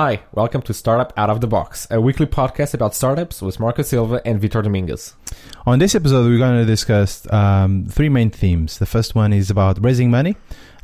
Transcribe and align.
Hi, 0.00 0.22
welcome 0.32 0.62
to 0.62 0.72
Startup 0.72 1.12
Out 1.16 1.28
of 1.28 1.40
the 1.40 1.48
Box, 1.48 1.88
a 1.90 2.00
weekly 2.00 2.26
podcast 2.26 2.72
about 2.72 2.94
startups 2.94 3.42
with 3.42 3.58
Marco 3.58 3.82
Silva 3.82 4.22
and 4.24 4.40
Vitor 4.40 4.62
Dominguez. 4.62 5.14
On 5.66 5.80
this 5.80 5.96
episode, 5.96 6.24
we're 6.30 6.38
going 6.38 6.60
to 6.60 6.64
discuss 6.64 7.26
um, 7.32 7.84
three 7.86 8.08
main 8.08 8.30
themes. 8.30 8.78
The 8.78 8.86
first 8.86 9.16
one 9.16 9.32
is 9.32 9.50
about 9.50 9.82
raising 9.84 10.08
money. 10.08 10.36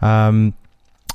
Um, 0.03 0.54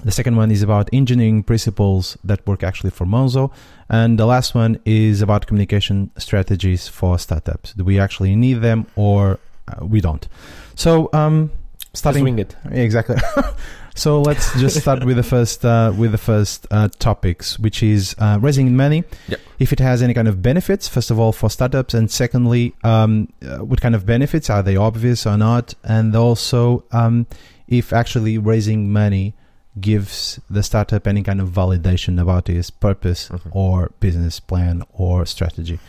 the 0.02 0.14
second 0.14 0.38
one 0.38 0.50
is 0.50 0.64
about 0.64 0.88
engineering 0.94 1.44
principles 1.44 2.18
that 2.24 2.48
work 2.48 2.64
actually 2.64 2.92
for 2.92 3.06
Monzo. 3.06 3.52
And 3.90 4.18
the 4.18 4.26
last 4.26 4.56
one 4.56 4.80
is 4.86 5.22
about 5.22 5.46
communication 5.46 6.10
strategies 6.18 6.88
for 6.88 7.20
startups. 7.20 7.74
Do 7.74 7.84
we 7.84 8.00
actually 8.00 8.34
need 8.34 8.62
them 8.62 8.88
or 8.96 9.40
uh, 9.68 9.86
we 9.86 10.00
don't? 10.00 10.26
So, 10.74 11.10
um, 11.12 11.52
starting. 11.94 12.24
Wing 12.24 12.40
it. 12.40 12.56
Exactly. 12.72 13.18
so 13.96 14.22
let's 14.22 14.54
just 14.60 14.80
start 14.80 15.04
with 15.06 15.18
the 15.18 15.24
first 15.24 15.66
uh, 15.66 15.92
with 15.98 16.12
the 16.12 16.18
first 16.18 16.68
uh, 16.72 16.88
topics, 17.00 17.58
which 17.60 17.82
is 17.84 18.16
uh, 18.20 18.38
raising 18.42 18.76
money. 18.76 19.04
Yep. 19.28 19.40
If 19.60 19.74
it 19.74 19.80
has 19.80 20.02
any 20.02 20.14
kind 20.14 20.28
of 20.28 20.42
benefits, 20.42 20.88
first 20.88 21.12
of 21.12 21.20
all, 21.20 21.32
for 21.32 21.50
startups, 21.50 21.94
and 21.94 22.10
secondly, 22.10 22.74
um, 22.84 23.32
uh, 23.42 23.58
what 23.58 23.82
kind 23.82 23.96
of 23.96 24.06
benefits 24.06 24.50
are 24.50 24.64
they 24.64 24.76
obvious 24.76 25.26
or 25.26 25.38
not, 25.38 25.74
and 25.84 26.16
also 26.16 26.84
um, 26.92 27.26
if 27.68 27.92
actually 27.94 28.38
raising 28.38 28.92
money 28.92 29.34
gives 29.80 30.40
the 30.50 30.62
startup 30.64 31.08
any 31.08 31.24
kind 31.24 31.40
of 31.40 31.50
validation 31.50 32.20
about 32.22 32.50
its 32.50 32.70
purpose 32.70 33.30
Mhm. 33.30 33.40
or 33.56 33.92
business 34.00 34.40
plan 34.40 34.84
or 34.94 35.26
strategy. 35.26 35.80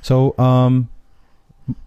So 0.00 0.38
um, 0.38 0.88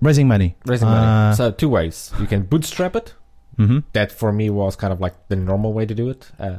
raising 0.02 0.28
money. 0.28 0.56
Raising 0.66 0.88
money. 0.90 1.06
Uh, 1.32 1.34
So, 1.36 1.52
two 1.52 1.70
ways. 1.70 2.12
You 2.20 2.26
can 2.28 2.44
bootstrap 2.44 2.96
it. 2.96 3.14
Mhm. 3.58 3.84
That 3.94 4.12
for 4.12 4.32
me 4.32 4.50
was 4.50 4.76
kind 4.76 4.94
of 4.94 5.02
like 5.02 5.14
the 5.28 5.36
normal 5.36 5.74
way 5.74 5.86
to 5.86 5.96
do 5.96 6.10
it. 6.10 6.32
Uh, 6.40 6.58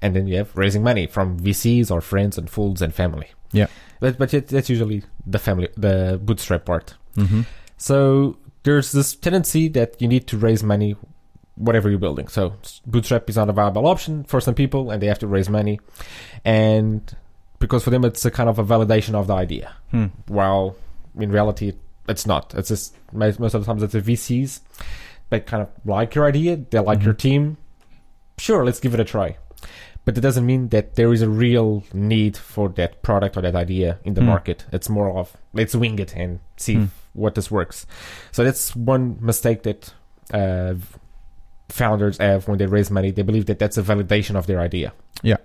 and 0.00 0.14
then 0.14 0.26
you 0.26 0.36
have 0.36 0.56
raising 0.56 0.82
money 0.82 1.06
from 1.06 1.38
VCs 1.38 1.90
or 1.90 2.00
friends 2.00 2.38
and 2.38 2.48
fools 2.48 2.80
and 2.82 2.94
family. 2.94 3.28
Yeah. 3.52 3.66
But, 4.00 4.18
but 4.18 4.32
it, 4.32 4.48
that's 4.48 4.70
usually 4.70 5.02
the 5.26 5.38
family, 5.38 5.68
the 5.76 6.20
bootstrap 6.22 6.64
part. 6.64 6.94
Mhm. 7.16 7.46
So 7.76 8.36
there's 8.62 8.92
this 8.92 9.14
tendency 9.14 9.68
that 9.68 10.00
you 10.00 10.08
need 10.08 10.26
to 10.28 10.36
raise 10.36 10.62
money 10.62 10.96
whatever 11.56 11.90
you're 11.90 11.98
building. 11.98 12.28
So 12.28 12.54
bootstrap 12.86 13.28
is 13.28 13.36
not 13.36 13.48
a 13.48 13.52
viable 13.52 13.86
option 13.86 14.24
for 14.24 14.40
some 14.40 14.54
people 14.54 14.90
and 14.90 15.02
they 15.02 15.06
have 15.08 15.18
to 15.20 15.26
raise 15.26 15.48
money. 15.48 15.80
And 16.44 17.02
because 17.58 17.82
for 17.82 17.90
them 17.90 18.04
it's 18.04 18.24
a 18.24 18.30
kind 18.30 18.48
of 18.48 18.58
a 18.58 18.64
validation 18.64 19.14
of 19.14 19.26
the 19.26 19.34
idea. 19.34 19.74
Hmm. 19.90 20.06
While 20.26 20.76
in 21.18 21.32
reality 21.32 21.72
it's 22.08 22.26
not. 22.26 22.54
It's 22.54 22.68
just 22.68 22.94
most, 23.12 23.40
most 23.40 23.54
of 23.54 23.62
the 23.62 23.66
times 23.66 23.82
it's 23.82 23.92
the 23.92 24.00
VCs. 24.00 24.60
They 25.30 25.40
kind 25.40 25.62
of 25.62 25.68
like 25.84 26.14
your 26.14 26.26
idea, 26.26 26.56
they 26.56 26.78
like 26.78 27.00
Mhm. 27.00 27.04
your 27.04 27.14
team. 27.14 27.56
Sure, 28.38 28.64
let's 28.64 28.80
give 28.80 28.94
it 28.94 29.00
a 29.00 29.04
try. 29.04 29.36
But 30.04 30.16
it 30.16 30.22
doesn't 30.22 30.46
mean 30.46 30.68
that 30.68 30.94
there 30.94 31.12
is 31.12 31.20
a 31.20 31.28
real 31.28 31.84
need 31.92 32.36
for 32.36 32.70
that 32.70 33.02
product 33.02 33.36
or 33.36 33.42
that 33.42 33.54
idea 33.54 33.98
in 34.04 34.14
the 34.14 34.22
Hmm. 34.22 34.28
market. 34.28 34.64
It's 34.72 34.88
more 34.88 35.10
of 35.18 35.36
let's 35.52 35.74
wing 35.74 35.98
it 35.98 36.14
and 36.16 36.38
see 36.56 36.74
Hmm. 36.76 36.84
what 37.12 37.34
this 37.34 37.50
works. 37.50 37.84
So 38.32 38.42
that's 38.44 38.74
one 38.74 39.16
mistake 39.20 39.62
that 39.64 39.92
uh, 40.32 40.74
founders 41.68 42.18
have 42.18 42.48
when 42.48 42.58
they 42.58 42.66
raise 42.66 42.90
money. 42.90 43.10
They 43.10 43.22
believe 43.22 43.46
that 43.46 43.58
that's 43.58 43.76
a 43.78 43.82
validation 43.82 44.36
of 44.36 44.46
their 44.46 44.60
idea. 44.60 44.92
Yeah. 45.22 45.36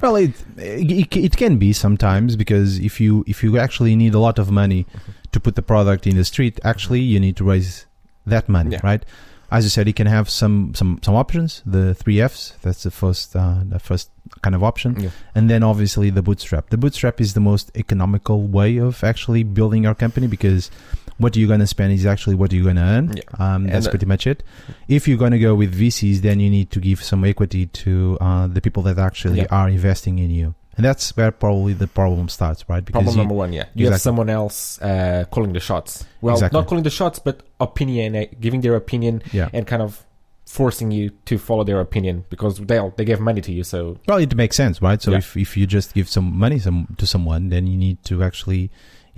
Well, 0.00 0.16
it, 0.16 0.32
it 0.56 1.16
it 1.16 1.36
can 1.36 1.58
be 1.58 1.72
sometimes 1.72 2.36
because 2.36 2.78
if 2.78 3.00
you 3.00 3.24
if 3.26 3.42
you 3.42 3.58
actually 3.58 3.96
need 3.96 4.14
a 4.14 4.18
lot 4.18 4.38
of 4.38 4.50
money 4.50 4.86
to 5.32 5.40
put 5.40 5.54
the 5.56 5.62
product 5.62 6.06
in 6.06 6.16
the 6.16 6.24
street, 6.24 6.60
actually 6.64 7.00
you 7.00 7.18
need 7.20 7.36
to 7.36 7.44
raise 7.44 7.86
that 8.30 8.48
money, 8.48 8.72
Yeah. 8.72 8.80
right? 8.82 9.04
As 9.52 9.64
you 9.64 9.70
said, 9.70 9.88
you 9.88 9.94
can 9.94 10.06
have 10.06 10.30
some 10.30 10.72
some 10.74 11.00
some 11.02 11.16
options. 11.16 11.60
The 11.66 11.92
three 11.94 12.20
Fs. 12.20 12.52
That's 12.62 12.84
the 12.84 12.90
first 12.92 13.34
uh, 13.34 13.62
the 13.68 13.80
first 13.80 14.10
kind 14.42 14.54
of 14.54 14.62
option, 14.62 14.94
Yeah. 15.00 15.10
and 15.34 15.50
then 15.50 15.62
obviously 15.64 16.08
the 16.10 16.22
bootstrap. 16.22 16.70
The 16.70 16.76
bootstrap 16.76 17.20
is 17.20 17.34
the 17.34 17.40
most 17.40 17.70
economical 17.76 18.46
way 18.46 18.76
of 18.78 19.02
actually 19.02 19.42
building 19.42 19.82
your 19.82 19.94
company 19.96 20.28
because 20.28 20.70
what 21.18 21.36
you're 21.36 21.48
going 21.48 21.60
to 21.60 21.66
spend 21.66 21.92
is 21.92 22.06
actually 22.06 22.36
what 22.36 22.52
you're 22.52 22.62
going 22.62 22.76
to 22.76 22.82
earn. 22.82 23.12
Yeah. 23.16 23.24
Um, 23.40 23.66
that's 23.66 23.86
the- 23.86 23.90
pretty 23.90 24.06
much 24.06 24.26
it. 24.26 24.44
If 24.88 25.08
you're 25.08 25.18
going 25.18 25.32
to 25.32 25.38
go 25.40 25.54
with 25.56 25.74
VCs, 25.74 26.20
then 26.22 26.38
you 26.38 26.48
need 26.48 26.70
to 26.70 26.78
give 26.80 27.02
some 27.02 27.24
equity 27.24 27.66
to 27.66 28.16
uh, 28.20 28.46
the 28.46 28.60
people 28.60 28.84
that 28.84 28.98
actually 28.98 29.38
Yeah. 29.40 29.46
are 29.50 29.68
investing 29.68 30.18
in 30.20 30.30
you, 30.30 30.54
and 30.80 30.84
that's 30.84 31.16
where 31.16 31.30
probably 31.30 31.72
the 31.74 31.86
problem 31.86 32.28
starts, 32.28 32.64
right? 32.68 32.84
Because 32.84 33.02
Problem 33.02 33.16
you- 33.16 33.22
number 33.22 33.34
one, 33.34 33.52
yeah. 33.52 33.66
You 33.74 33.90
have 33.90 34.00
someone 34.00 34.30
else 34.30 34.80
uh, 34.80 35.24
calling 35.30 35.52
the 35.52 35.60
shots. 35.60 36.04
Well, 36.20 36.34
Exactly. 36.34 36.58
not 36.58 36.66
calling 36.68 36.84
the 36.84 36.90
shots, 36.90 37.18
but 37.18 37.42
opinion, 37.60 38.16
uh, 38.16 38.24
giving 38.40 38.60
their 38.62 38.76
opinion 38.76 39.22
yeah. 39.32 39.48
and 39.52 39.66
kind 39.66 39.82
of 39.82 40.04
forcing 40.46 40.90
you 40.90 41.10
to 41.26 41.38
follow 41.38 41.62
their 41.64 41.80
opinion 41.80 42.24
because 42.28 42.58
they 42.58 42.80
they 42.96 43.04
gave 43.04 43.20
money 43.20 43.40
to 43.40 43.52
you. 43.52 43.62
So 43.62 43.98
Well, 44.08 44.18
it 44.18 44.34
makes 44.34 44.56
sense, 44.56 44.82
right? 44.82 45.00
So 45.00 45.10
Yeah. 45.12 45.18
if, 45.18 45.36
if 45.36 45.56
you 45.56 45.66
just 45.66 45.94
give 45.94 46.08
some 46.08 46.36
money 46.36 46.58
some 46.58 46.88
to 46.98 47.06
someone, 47.06 47.50
then 47.50 47.66
you 47.66 47.76
need 47.76 48.02
to 48.04 48.22
actually 48.24 48.70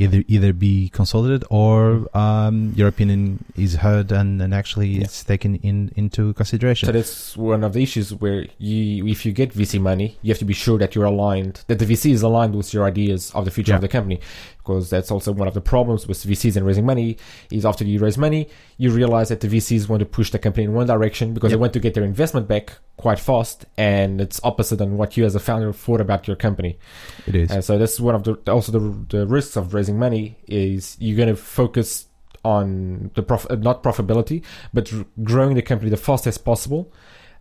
either 0.05 0.21
either 0.35 0.53
be 0.53 0.89
consulted 1.01 1.41
or 1.51 2.07
um, 2.25 2.73
your 2.79 2.89
opinion 2.95 3.21
is 3.57 3.73
heard 3.87 4.09
and, 4.21 4.31
and 4.43 4.53
actually 4.61 4.89
Yeah. 4.89 5.05
it's 5.05 5.23
taken 5.33 5.51
in 5.57 5.77
into 5.97 6.23
consideration. 6.35 6.87
So 6.89 6.93
that's 6.93 7.37
one 7.37 7.63
of 7.65 7.73
the 7.77 7.83
issues 7.83 8.09
where 8.23 8.41
you, 8.59 9.07
if 9.15 9.25
you 9.27 9.33
get 9.33 9.49
VC 9.55 9.81
money, 9.81 10.09
you 10.23 10.29
have 10.33 10.39
to 10.39 10.45
be 10.45 10.59
sure 10.65 10.79
that 10.83 10.95
you're 10.95 11.05
aligned, 11.17 11.55
that 11.69 11.79
the 11.79 11.87
VC 11.93 12.05
is 12.13 12.23
aligned 12.23 12.55
with 12.55 12.69
your 12.75 12.85
ideas 12.93 13.31
of 13.35 13.45
the 13.47 13.51
future 13.57 13.73
Yeah. 13.73 13.77
of 13.81 13.83
the 13.83 13.89
company. 13.97 14.19
Because 14.63 14.91
that's 14.91 15.11
also 15.11 15.33
one 15.33 15.49
of 15.49 15.55
the 15.55 15.61
problems 15.61 16.07
with 16.07 16.19
VCs 16.25 16.57
and 16.57 16.65
raising 16.65 16.87
money 16.87 17.17
is 17.51 17.67
after 17.67 17.85
you 17.85 17.99
raise 17.99 18.17
money, 18.17 18.49
you 18.79 18.91
realize 18.93 19.29
that 19.31 19.41
the 19.41 19.49
VCs 19.49 19.89
want 19.89 19.99
to 20.01 20.07
push 20.07 20.31
the 20.31 20.39
company 20.39 20.65
in 20.65 20.73
one 20.73 20.87
direction 20.87 21.35
because 21.35 21.51
Yep. 21.51 21.59
they 21.59 21.61
want 21.61 21.73
to 21.73 21.81
get 21.81 21.95
their 21.95 22.05
investment 22.05 22.47
back 22.47 22.79
quite 22.97 23.19
fast, 23.19 23.67
and 23.77 24.21
it's 24.21 24.41
opposite 24.45 24.81
on 24.81 24.97
what 24.97 25.17
you 25.17 25.25
as 25.25 25.35
a 25.35 25.41
founder 25.41 25.73
thought 25.73 26.01
about 26.01 26.29
your 26.29 26.37
company. 26.37 26.79
it 27.27 27.35
is. 27.35 27.51
Uh, 27.51 27.61
so 27.61 27.77
that's 27.77 27.99
one 27.99 28.15
of 28.15 28.23
the 28.23 28.35
also 28.53 28.71
the, 28.71 29.07
the 29.17 29.27
risks 29.27 29.57
of 29.57 29.75
raising 29.75 29.99
money 29.99 30.39
is 30.47 30.97
you're 31.01 31.17
going 31.17 31.29
to 31.29 31.35
focus 31.35 32.07
on 32.45 33.11
the 33.15 33.23
prof- 33.23 33.47
uh, 33.51 33.55
not 33.57 33.83
profitability 33.83 34.43
but 34.73 34.93
r- 34.93 35.05
growing 35.23 35.55
the 35.55 35.63
company 35.63 35.89
the 35.91 35.97
fastest 35.97 36.45
possible 36.45 36.93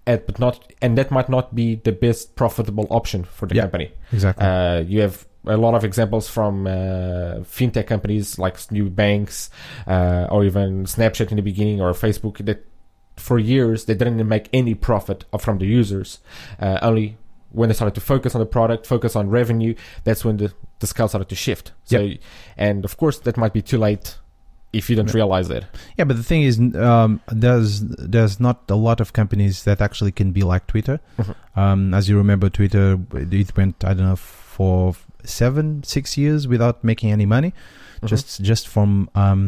and 0.05 0.23
but 0.27 0.37
not 0.39 0.71
and 0.81 0.95
that 0.97 1.09
might 1.09 1.27
not 1.27 1.55
be 1.55 1.73
the 1.75 1.91
best 1.91 2.35
profitable 2.35 2.85
option 2.91 3.23
for 3.23 3.47
the 3.47 3.55
company 3.63 3.91
exactly. 4.13 4.45
uh, 4.45 4.79
you 4.81 5.01
have 5.01 5.25
a 5.45 5.57
lot 5.57 5.73
of 5.73 5.83
examples 5.83 6.29
from 6.29 6.67
uh, 6.67 7.41
fintech 7.41 7.87
companies 7.87 8.37
like 8.37 8.59
new 8.71 8.89
banks 8.89 9.49
uh, 9.87 10.27
or 10.29 10.43
even 10.45 10.85
snapchat 10.85 11.31
in 11.31 11.37
the 11.37 11.41
beginning 11.41 11.81
or 11.81 11.91
facebook 11.93 12.37
that 12.45 12.65
for 13.17 13.39
years 13.39 13.85
they 13.85 13.93
didn't 13.93 14.27
make 14.27 14.49
any 14.53 14.73
profit 14.73 15.25
from 15.39 15.57
the 15.59 15.65
users. 15.65 16.19
Uh, 16.59 16.79
only 16.81 17.17
when 17.51 17.69
they 17.69 17.75
started 17.75 17.93
to 17.95 18.01
focus 18.01 18.33
on 18.33 18.39
the 18.39 18.45
product 18.45 18.87
focus 18.87 19.15
on 19.15 19.29
revenue 19.29 19.75
that's 20.05 20.23
when 20.23 20.37
the, 20.37 20.53
the 20.79 20.87
scale 20.87 21.07
started 21.07 21.29
to 21.29 21.35
shift. 21.35 21.71
So 21.83 22.11
and 22.57 22.85
of 22.85 22.97
course 22.97 23.19
that 23.19 23.37
might 23.37 23.53
be 23.53 23.61
too 23.61 23.77
late 23.77 24.17
if 24.73 24.89
you 24.89 24.95
don't 24.95 25.13
realize 25.13 25.49
it. 25.49 25.65
Yeah, 25.97 26.05
but 26.05 26.15
the 26.15 26.23
thing 26.23 26.43
is, 26.43 26.57
um, 26.75 27.19
there's 27.27 27.81
there's 27.81 28.39
not 28.39 28.63
a 28.69 28.75
lot 28.75 29.01
of 29.01 29.11
companies 29.11 29.65
that 29.65 29.81
actually 29.81 30.13
can 30.13 30.31
be 30.31 30.43
like 30.43 30.65
Twitter. 30.67 31.01
Mhm. 31.19 31.35
Um, 31.57 31.93
as 31.93 32.07
you 32.07 32.15
remember, 32.17 32.49
Twitter 32.49 32.97
it 33.13 33.57
went 33.57 33.83
I 33.83 33.93
don't 33.93 34.05
know 34.05 34.19
for 34.61 34.95
seven 35.39 35.65
six 35.95 36.05
years 36.21 36.41
without 36.53 36.77
making 36.91 37.09
any 37.17 37.25
money. 37.37 37.51
Mhm. 38.01 38.09
just 38.13 38.27
just 38.51 38.65
from 38.75 38.89
um, 39.23 39.41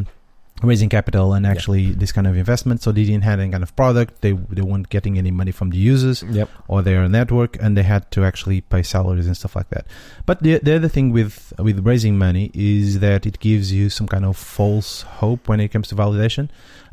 raising 0.72 0.90
capital 0.97 1.28
and 1.35 1.44
Yeah. 1.46 1.53
actually 1.53 1.85
this 2.01 2.12
kind 2.18 2.28
of 2.31 2.35
investment. 2.44 2.78
So 2.84 2.88
they 2.97 3.06
didn't 3.09 3.25
have 3.31 3.40
any 3.44 3.51
kind 3.56 3.63
of 3.68 3.72
product. 3.81 4.12
They 4.24 4.34
they 4.57 4.62
weren't 4.69 4.90
getting 4.96 5.13
any 5.24 5.31
money 5.41 5.51
from 5.59 5.68
the 5.74 5.81
users 5.94 6.18
yep 6.40 6.47
or 6.72 6.78
their 6.90 7.01
network, 7.19 7.51
and 7.63 7.72
they 7.78 7.85
had 7.94 8.03
to 8.16 8.19
actually 8.29 8.59
pay 8.74 8.84
salaries 8.96 9.28
and 9.29 9.35
stuff 9.41 9.53
like 9.59 9.69
that. 9.75 9.84
But 10.29 10.38
the 10.46 10.51
the 10.68 10.74
other 10.78 10.91
thing 10.96 11.07
with 11.18 11.35
with 11.68 11.78
raising 11.91 12.16
money 12.28 12.45
is 12.77 12.88
that 13.06 13.21
it 13.30 13.36
gives 13.48 13.68
you 13.77 13.86
some 13.98 14.07
kind 14.13 14.25
of 14.30 14.33
false 14.59 14.89
hope 15.21 15.42
when 15.50 15.59
it 15.66 15.69
comes 15.74 15.88
to 15.92 15.95
validation. 16.04 16.45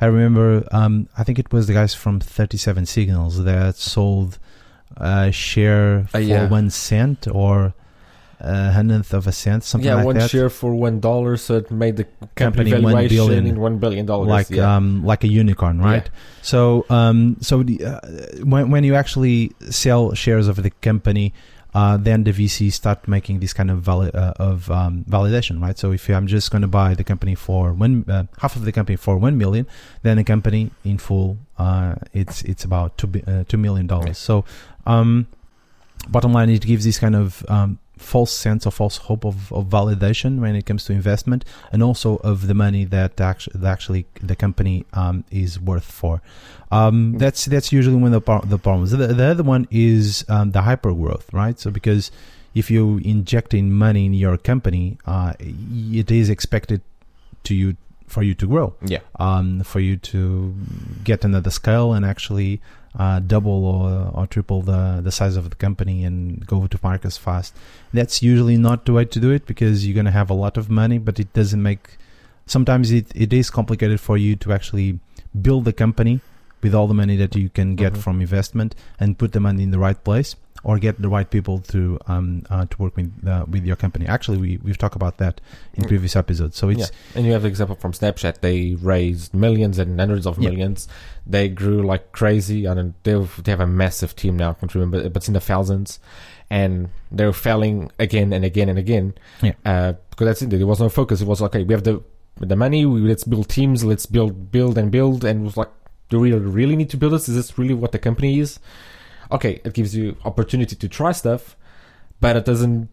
I 0.04 0.06
remember, 0.14 0.48
um, 0.80 0.94
I 1.20 1.22
think 1.24 1.36
it 1.44 1.48
was 1.56 1.64
the 1.68 1.74
guys 1.80 1.92
from 2.02 2.14
Thirty 2.36 2.58
Seven 2.66 2.84
Signals 2.96 3.34
that 3.50 3.74
sold 3.96 4.30
a 4.96 5.30
share 5.48 5.90
Uh, 6.00 6.06
for 6.12 6.20
yeah. 6.32 6.48
one 6.58 6.68
cent 6.90 7.20
or 7.42 7.56
a 8.40 8.72
hundredth 8.72 9.12
of 9.14 9.26
a 9.26 9.32
cent, 9.32 9.64
something 9.64 9.86
like 9.88 9.96
that. 9.96 10.00
yeah 10.00 10.04
like 10.04 10.06
one 10.06 10.16
that. 10.18 10.30
share 10.30 10.48
for 10.50 10.74
one 10.74 11.00
dollar 11.00 11.36
so 11.36 11.56
it 11.56 11.70
made 11.70 11.96
the 11.96 12.04
company, 12.34 12.70
Company 12.70 12.94
valuation 12.94 13.26
billion. 13.26 13.46
in 13.46 13.60
one 13.60 13.78
billion 13.78 14.06
dollars 14.06 14.28
like 14.28 14.50
yeah. 14.50 14.76
um 14.76 15.04
like 15.04 15.24
a 15.24 15.28
unicorn 15.28 15.80
right 15.80 16.04
Yeah. 16.04 16.20
so 16.42 16.86
um 16.90 17.36
so 17.40 17.62
the, 17.62 17.84
uh, 17.84 18.00
when 18.44 18.70
when 18.70 18.84
you 18.84 18.94
actually 18.94 19.52
sell 19.68 20.14
shares 20.14 20.48
of 20.48 20.56
the 20.62 20.70
company 20.70 21.32
uh, 21.72 21.96
then 21.96 22.24
the 22.24 22.32
VC 22.32 22.72
start 22.72 23.06
making 23.06 23.38
this 23.38 23.52
kind 23.52 23.70
of 23.70 23.78
vali- 23.78 24.12
uh, 24.12 24.32
of 24.38 24.68
um, 24.72 25.04
validation, 25.08 25.62
right? 25.62 25.78
So 25.78 25.92
if 25.92 26.08
I'm 26.08 26.26
just 26.26 26.50
going 26.50 26.62
to 26.62 26.68
buy 26.68 26.94
the 26.94 27.04
company 27.04 27.36
for 27.36 27.72
one 27.72 28.04
uh, 28.08 28.24
half 28.38 28.56
of 28.56 28.64
the 28.64 28.72
company 28.72 28.96
for 28.96 29.16
one 29.18 29.38
million, 29.38 29.68
then 30.02 30.16
the 30.16 30.24
company 30.24 30.72
in 30.82 30.98
full 30.98 31.38
uh, 31.58 31.94
it's 32.12 32.42
it's 32.42 32.64
about 32.64 32.98
two 32.98 33.08
uh, 33.24 33.44
two 33.46 33.56
million 33.56 33.86
dollars. 33.86 34.06
Right. 34.06 34.16
So 34.16 34.44
um, 34.84 35.28
bottom 36.08 36.32
line, 36.32 36.50
it 36.50 36.62
gives 36.66 36.84
this 36.84 36.98
kind 36.98 37.14
of 37.14 37.44
um, 37.48 37.78
false 38.00 38.32
sense 38.32 38.66
or 38.66 38.70
false 38.72 38.96
hope 39.08 39.24
of, 39.24 39.52
of 39.52 39.66
validation 39.66 40.40
when 40.40 40.54
it 40.56 40.64
comes 40.66 40.84
to 40.86 40.92
investment 40.92 41.44
and 41.72 41.82
also 41.82 42.16
of 42.18 42.46
the 42.48 42.54
money 42.54 42.84
that 42.84 43.20
actually, 43.20 43.60
that 43.60 43.70
actually 43.70 44.06
the 44.22 44.34
company 44.34 44.84
um, 44.94 45.22
is 45.30 45.60
worth 45.60 45.84
for. 45.84 46.20
Um, 46.72 47.18
that's 47.18 47.44
that's 47.46 47.72
usually 47.72 47.96
one 47.96 48.12
of 48.12 48.12
the, 48.12 48.20
par- 48.20 48.42
the 48.44 48.58
problems. 48.58 48.90
The, 48.92 49.08
the 49.08 49.24
other 49.24 49.42
one 49.42 49.66
is 49.70 50.24
um, 50.28 50.52
the 50.52 50.62
hyper 50.62 50.92
growth, 50.92 51.26
right? 51.32 51.58
So 51.58 51.70
because 51.70 52.10
if 52.54 52.70
you 52.70 52.98
injecting 53.04 53.70
money 53.72 54.06
in 54.06 54.14
your 54.14 54.36
company, 54.36 54.98
uh, 55.06 55.34
it 55.38 56.10
is 56.10 56.28
expected 56.30 56.80
to 57.44 57.54
you 57.54 57.76
for 58.06 58.22
you 58.24 58.34
to 58.34 58.46
grow, 58.48 58.74
Yeah. 58.84 58.98
um, 59.20 59.60
for 59.62 59.78
you 59.78 59.96
to 59.96 60.52
get 61.04 61.24
another 61.24 61.50
scale 61.50 61.92
and 61.92 62.04
actually 62.04 62.60
uh, 62.98 63.20
double 63.20 63.64
or, 63.64 64.10
or 64.14 64.26
triple 64.26 64.62
the, 64.62 65.00
the 65.02 65.12
size 65.12 65.36
of 65.36 65.48
the 65.50 65.56
company 65.56 66.04
and 66.04 66.44
go 66.46 66.66
to 66.66 66.78
markets 66.82 67.16
fast. 67.16 67.54
That's 67.92 68.22
usually 68.22 68.56
not 68.56 68.84
the 68.84 68.92
way 68.92 69.04
to 69.04 69.20
do 69.20 69.30
it 69.30 69.46
because 69.46 69.86
you're 69.86 69.94
going 69.94 70.06
to 70.06 70.10
have 70.12 70.30
a 70.30 70.34
lot 70.34 70.56
of 70.56 70.68
money, 70.68 70.98
but 70.98 71.20
it 71.20 71.32
doesn't 71.32 71.62
make. 71.62 71.98
Sometimes 72.46 72.90
it, 72.90 73.06
it 73.14 73.32
is 73.32 73.48
complicated 73.50 74.00
for 74.00 74.16
you 74.16 74.34
to 74.36 74.52
actually 74.52 74.98
build 75.40 75.64
the 75.64 75.72
company 75.72 76.20
with 76.62 76.74
all 76.74 76.86
the 76.88 76.94
money 76.94 77.16
that 77.16 77.34
you 77.36 77.48
can 77.48 77.74
get 77.76 77.92
Mhm. 77.94 77.98
from 77.98 78.20
investment 78.20 78.74
and 78.98 79.16
put 79.16 79.32
the 79.32 79.40
money 79.40 79.62
in 79.62 79.70
the 79.70 79.78
right 79.78 80.02
place 80.04 80.34
or 80.62 80.78
get 80.78 81.00
the 81.00 81.08
right 81.08 81.30
people 81.30 81.58
to 81.58 81.98
um, 82.06 82.42
uh, 82.50 82.66
to 82.66 82.76
work 82.78 82.96
with 82.96 83.10
uh, 83.26 83.44
with 83.48 83.64
your 83.64 83.76
company. 83.76 84.06
Actually, 84.06 84.38
we 84.38 84.58
we've 84.62 84.78
talked 84.78 84.96
about 84.96 85.16
that 85.18 85.40
in 85.74 85.84
Mm. 85.84 85.88
previous 85.88 86.16
episodes. 86.16 86.56
So 86.56 86.68
it's 86.68 86.80
yeah. 86.80 86.86
And 87.16 87.24
you 87.26 87.32
have 87.32 87.42
the 87.42 87.48
example 87.48 87.76
from 87.76 87.92
Snapchat. 87.92 88.40
They 88.40 88.74
raised 88.74 89.32
millions 89.34 89.78
and 89.78 89.98
hundreds 89.98 90.26
of 90.26 90.38
Yeah. 90.38 90.50
millions. 90.50 90.86
They 91.26 91.48
grew 91.48 91.82
like 91.82 92.12
crazy. 92.12 92.66
and 92.66 92.94
they 93.04 93.14
they 93.42 93.52
have 93.52 93.60
a 93.60 93.66
massive 93.66 94.14
team 94.16 94.36
now, 94.36 94.50
I 94.50 94.54
can't 94.54 94.74
remember, 94.74 95.02
but 95.08 95.16
it's 95.20 95.28
in 95.28 95.34
the 95.34 95.40
thousands. 95.40 95.98
And 96.50 96.88
they're 97.12 97.32
failing 97.32 97.90
again 97.98 98.32
and 98.32 98.44
again 98.44 98.68
and 98.68 98.78
again. 98.78 99.14
Yeah. 99.40 99.52
Uh, 99.64 99.92
because 100.10 100.26
that's 100.26 100.42
it. 100.42 100.50
There 100.50 100.66
was 100.66 100.80
no 100.80 100.88
focus. 100.88 101.20
It 101.20 101.28
was 101.28 101.40
okay. 101.42 101.62
We 101.62 101.72
have 101.74 101.84
the 101.84 102.02
the 102.38 102.56
money. 102.56 102.84
We, 102.86 103.00
let's 103.00 103.24
build 103.24 103.48
teams. 103.48 103.84
Let's 103.84 104.06
build, 104.06 104.50
build, 104.50 104.76
and 104.76 104.90
build. 104.90 105.24
And 105.24 105.42
it 105.42 105.44
was 105.44 105.56
like, 105.56 105.68
do 106.08 106.18
we 106.20 106.32
really 106.32 106.74
need 106.76 106.90
to 106.90 106.96
build 106.96 107.12
this? 107.12 107.28
Is 107.28 107.36
this 107.36 107.56
really 107.58 107.74
what 107.74 107.92
the 107.92 107.98
company 107.98 108.40
is? 108.40 108.58
Okay, 109.32 109.60
it 109.64 109.72
gives 109.74 109.94
you 109.94 110.16
opportunity 110.24 110.76
to 110.76 110.88
try 110.88 111.12
stuff, 111.12 111.56
but 112.20 112.36
it 112.36 112.44
doesn't. 112.44 112.88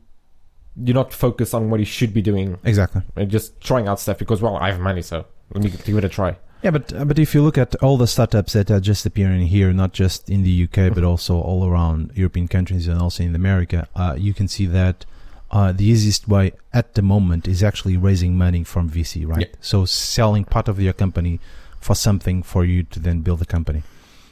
You're 0.76 0.94
not 0.94 1.12
focused 1.12 1.54
on 1.56 1.70
what 1.72 1.80
you 1.80 1.86
should 1.86 2.14
be 2.14 2.22
doing 2.22 2.60
exactly. 2.64 3.02
and 3.16 3.32
just 3.32 3.60
trying 3.62 3.88
out 3.88 4.00
stuff 4.00 4.20
because 4.20 4.44
well 4.44 4.58
I 4.58 4.70
have 4.70 4.80
money 4.80 5.02
so 5.02 5.26
let 5.52 5.64
me 5.64 5.72
give 5.72 5.98
it 5.98 6.04
a 6.04 6.10
try. 6.10 6.38
Yeah, 6.62 6.72
but 6.72 6.94
uh, 6.94 7.06
but 7.06 7.20
if 7.20 7.34
you 7.34 7.42
look 7.42 7.58
at 7.58 7.76
all 7.84 7.98
the 7.98 8.08
startups 8.08 8.54
that 8.54 8.70
are 8.72 8.80
just 8.80 9.06
appearing 9.06 9.48
here, 9.48 9.74
not 9.74 9.94
just 9.94 10.30
in 10.30 10.44
the 10.44 10.64
UK, 10.64 10.94
but 10.94 11.04
also 11.04 11.40
all 11.40 11.68
around 11.68 12.12
European 12.16 12.48
countries 12.48 12.88
and 12.88 13.00
also 13.00 13.24
in 13.24 13.36
America, 13.36 13.88
uh, 13.96 14.16
you 14.18 14.34
can 14.34 14.48
see 14.48 14.66
that 14.68 15.06
uh, 15.52 15.72
the 15.72 15.86
easiest 15.86 16.28
way 16.28 16.52
at 16.74 16.96
the 16.96 17.02
moment 17.02 17.48
is 17.48 17.64
actually 17.64 17.96
raising 17.96 18.38
money 18.38 18.64
from 18.64 18.90
VC, 18.90 19.28
right? 19.28 19.42
Yeah. 19.42 19.56
So 19.62 19.86
selling 19.86 20.46
part 20.46 20.68
of 20.68 20.80
your 20.80 20.94
company 20.94 21.40
for 21.80 21.96
something 21.96 22.44
for 22.44 22.66
you 22.66 22.84
to 22.84 23.00
then 23.00 23.22
build 23.22 23.42
a 23.42 23.46
company. 23.46 23.84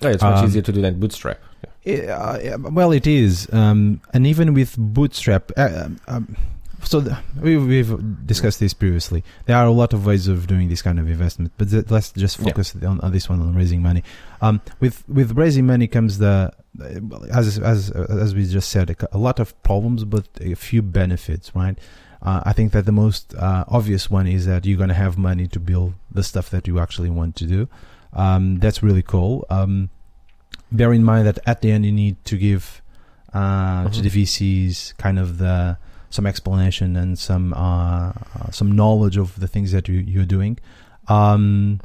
Yeah, 0.01 0.09
it's 0.09 0.23
much 0.23 0.39
Um, 0.39 0.45
easier 0.45 0.61
to 0.63 0.71
do 0.71 0.81
than 0.81 0.99
bootstrap. 0.99 1.39
Yeah, 1.63 1.69
uh, 1.87 2.57
well, 2.59 2.91
it 2.91 3.07
is, 3.07 3.47
um, 3.53 4.01
and 4.13 4.25
even 4.27 4.53
with 4.53 4.75
Bootstrap. 4.77 5.51
Uh, 5.57 5.69
um, 5.85 5.99
um, 6.07 6.37
so 6.83 6.99
the, 6.99 7.17
we, 7.41 7.57
we've 7.57 8.27
discussed 8.27 8.59
this 8.59 8.73
previously. 8.73 9.23
There 9.45 9.55
are 9.57 9.65
a 9.65 9.71
lot 9.71 9.91
of 9.93 10.05
ways 10.05 10.27
of 10.27 10.45
doing 10.45 10.69
this 10.69 10.81
kind 10.83 10.99
of 10.99 11.09
investment, 11.09 11.51
but 11.57 11.69
th- 11.71 11.89
let's 11.89 12.11
just 12.11 12.37
Yeah. 12.39 12.45
focus 12.45 12.75
on, 12.85 12.99
on 13.01 13.11
this 13.11 13.27
one 13.27 13.41
on 13.41 13.55
raising 13.55 13.81
money. 13.81 14.03
Um, 14.41 14.61
with 14.79 15.03
with 15.09 15.31
raising 15.31 15.65
money 15.65 15.87
comes 15.87 16.19
the 16.19 16.51
as 17.33 17.57
as 17.59 17.89
as 17.91 18.35
we 18.35 18.45
just 18.45 18.69
said, 18.69 18.89
a, 18.91 19.15
a 19.15 19.17
lot 19.17 19.39
of 19.39 19.59
problems, 19.63 20.03
but 20.05 20.27
a 20.41 20.53
few 20.55 20.81
benefits, 20.83 21.55
right? 21.55 21.77
Uh, 22.21 22.41
I 22.45 22.53
think 22.53 22.71
that 22.73 22.85
the 22.85 22.91
most 22.91 23.33
uh, 23.35 23.65
obvious 23.67 24.09
one 24.11 24.27
is 24.27 24.45
that 24.45 24.65
you're 24.65 24.77
going 24.77 24.89
to 24.89 24.95
have 24.95 25.17
money 25.17 25.47
to 25.47 25.59
build 25.59 25.93
the 26.11 26.23
stuff 26.23 26.49
that 26.49 26.67
you 26.67 26.79
actually 26.79 27.09
want 27.09 27.35
to 27.37 27.45
do. 27.45 27.67
Um, 28.13 28.59
that's 28.59 28.81
really 28.81 29.03
cool. 29.03 29.45
Um, 29.49 29.89
bear 30.71 30.91
in 30.93 31.03
mind 31.03 31.27
that 31.27 31.39
at 31.45 31.61
the 31.61 31.71
end 31.71 31.85
you 31.85 31.91
need 31.91 32.23
to 32.25 32.37
give 32.37 32.81
uh, 33.33 33.89
to 33.89 33.99
Mhm. 33.99 34.03
the 34.03 34.09
VCs 34.23 34.97
kind 34.97 35.19
of 35.19 35.37
the 35.37 35.77
some 36.09 36.25
explanation 36.25 36.95
and 36.95 37.19
some 37.19 37.53
uh, 37.53 38.09
uh, 38.11 38.49
some 38.51 38.71
knowledge 38.71 39.17
of 39.17 39.37
the 39.39 39.47
things 39.47 39.71
that 39.73 39.87
you, 39.89 39.99
you're 39.99 40.25
doing. 40.25 40.57
Um, 41.09 41.81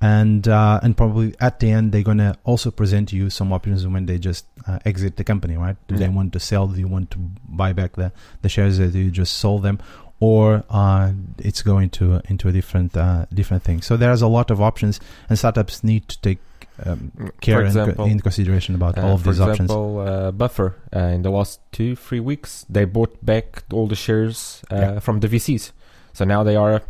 and 0.00 0.46
uh, 0.46 0.80
and 0.82 0.96
probably 0.96 1.34
at 1.40 1.60
the 1.60 1.70
end 1.70 1.92
they're 1.92 2.02
gonna 2.02 2.36
also 2.44 2.70
present 2.70 3.12
you 3.12 3.30
some 3.30 3.52
options 3.52 3.86
when 3.86 4.06
they 4.06 4.18
just 4.18 4.46
uh, 4.66 4.78
exit 4.84 5.16
the 5.16 5.24
company, 5.24 5.56
right? 5.56 5.76
Do 5.88 5.96
they 5.96 6.08
want 6.08 6.32
to 6.34 6.40
sell? 6.40 6.66
Do 6.68 6.78
you 6.78 6.88
want 6.88 7.10
to 7.12 7.18
buy 7.48 7.72
back 7.72 7.96
the, 7.96 8.12
the 8.42 8.48
shares 8.48 8.78
that 8.78 8.94
you 8.94 9.10
just 9.10 9.34
sold 9.38 9.62
them, 9.62 9.78
or 10.20 10.62
uh, 10.70 11.12
it's 11.38 11.62
going 11.62 11.90
to 11.90 12.20
into 12.28 12.48
a 12.48 12.52
different 12.52 12.96
uh, 12.96 13.26
different 13.32 13.62
thing? 13.62 13.80
So 13.82 13.96
there's 13.96 14.20
a 14.22 14.28
lot 14.28 14.50
of 14.50 14.60
options, 14.60 15.00
and 15.28 15.38
startups 15.38 15.82
need 15.82 16.06
to 16.08 16.20
take 16.20 16.38
um, 16.84 17.12
care 17.40 17.58
for 17.60 17.64
example, 17.66 18.04
in 18.06 18.20
consideration 18.20 18.74
about 18.74 18.98
all 18.98 19.10
uh, 19.10 19.14
of 19.14 19.22
for 19.22 19.30
these 19.30 19.40
options. 19.40 19.70
example, 19.70 19.98
uh, 20.00 20.30
Buffer 20.32 20.74
uh, 20.94 20.98
in 20.98 21.22
the 21.22 21.30
last 21.30 21.60
two 21.72 21.94
three 21.96 22.20
weeks 22.20 22.66
they 22.68 22.84
bought 22.84 23.24
back 23.24 23.62
all 23.72 23.86
the 23.86 23.94
shares 23.96 24.62
uh, 24.72 24.76
Yeah. 24.76 24.98
from 25.00 25.20
the 25.20 25.28
VCs, 25.28 25.72
so 26.12 26.24
now 26.24 26.42
they 26.42 26.56
are 26.56 26.82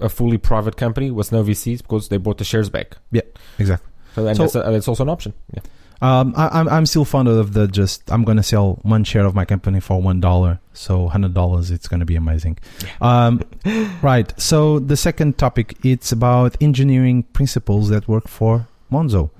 a 0.00 0.08
fully 0.08 0.38
private 0.38 0.76
company 0.76 1.10
with 1.10 1.32
no 1.32 1.42
VCs 1.42 1.78
because 1.82 2.08
they 2.08 2.16
bought 2.18 2.38
the 2.38 2.44
shares 2.44 2.68
back. 2.70 2.96
Yeah, 3.10 3.22
exactly. 3.58 3.90
So, 4.14 4.26
and 4.26 4.36
So- 4.36 4.42
that's, 4.44 4.54
a, 4.54 4.70
that's 4.72 4.88
also 4.88 5.02
an 5.02 5.08
option. 5.08 5.32
Yeah. 5.54 5.62
Um, 6.02 6.34
I, 6.36 6.48
I'm 6.60 6.68
I'm 6.68 6.86
still 6.86 7.04
fond 7.04 7.28
of 7.28 7.52
the 7.54 7.66
just 7.68 8.10
I'm 8.12 8.24
gonna 8.24 8.42
sell 8.42 8.78
one 8.82 9.04
share 9.04 9.24
of 9.24 9.34
my 9.34 9.44
company 9.44 9.80
for 9.80 10.02
one 10.02 10.20
dollar, 10.20 10.58
so 10.74 11.08
hundred 11.08 11.32
dollars. 11.34 11.70
It's 11.70 11.88
gonna 11.88 12.04
be 12.04 12.16
amazing. 12.16 12.58
Um, 13.00 13.40
right. 14.02 14.30
So 14.38 14.80
the 14.80 14.96
second 14.96 15.38
topic 15.38 15.76
it's 15.84 16.12
about 16.12 16.56
engineering 16.60 17.22
principles 17.32 17.88
that 17.88 18.06
work 18.08 18.28
for 18.28 18.66
Monzo. 18.94 19.30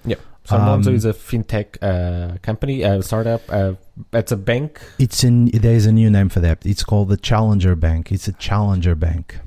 So 0.47 0.57
Um, 0.57 0.63
Monzo 0.69 0.93
is 0.93 1.05
a 1.07 1.15
fintech 1.15 1.69
uh, 1.81 2.37
company, 2.43 2.83
a 2.83 3.03
startup. 3.03 3.41
Uh, 3.49 3.73
it's 4.13 4.33
a 4.33 4.37
bank. 4.37 4.79
It's 4.99 5.25
in 5.25 5.47
there 5.65 5.77
is 5.81 5.87
a 5.87 5.93
new 6.01 6.11
name 6.11 6.29
for 6.29 6.41
that. 6.41 6.59
It's 6.73 6.85
called 6.85 7.09
the 7.09 7.17
Challenger 7.31 7.75
Bank. 7.87 8.13
It's 8.13 8.29
a 8.29 8.33
Challenger 8.49 8.95
Bank. 8.95 9.39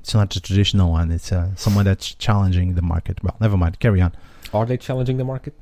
It's 0.00 0.12
not 0.14 0.36
a 0.36 0.40
traditional 0.40 0.88
one. 0.98 1.10
It's 1.16 1.32
uh, 1.32 1.54
someone 1.56 1.86
that's 1.90 2.08
challenging 2.26 2.74
the 2.74 2.82
market. 2.82 3.16
Well, 3.24 3.36
never 3.40 3.56
mind. 3.56 3.78
Carry 3.80 4.00
on. 4.02 4.12
Are 4.52 4.66
they 4.66 4.76
challenging 4.76 5.16
the 5.16 5.24
market? 5.24 5.54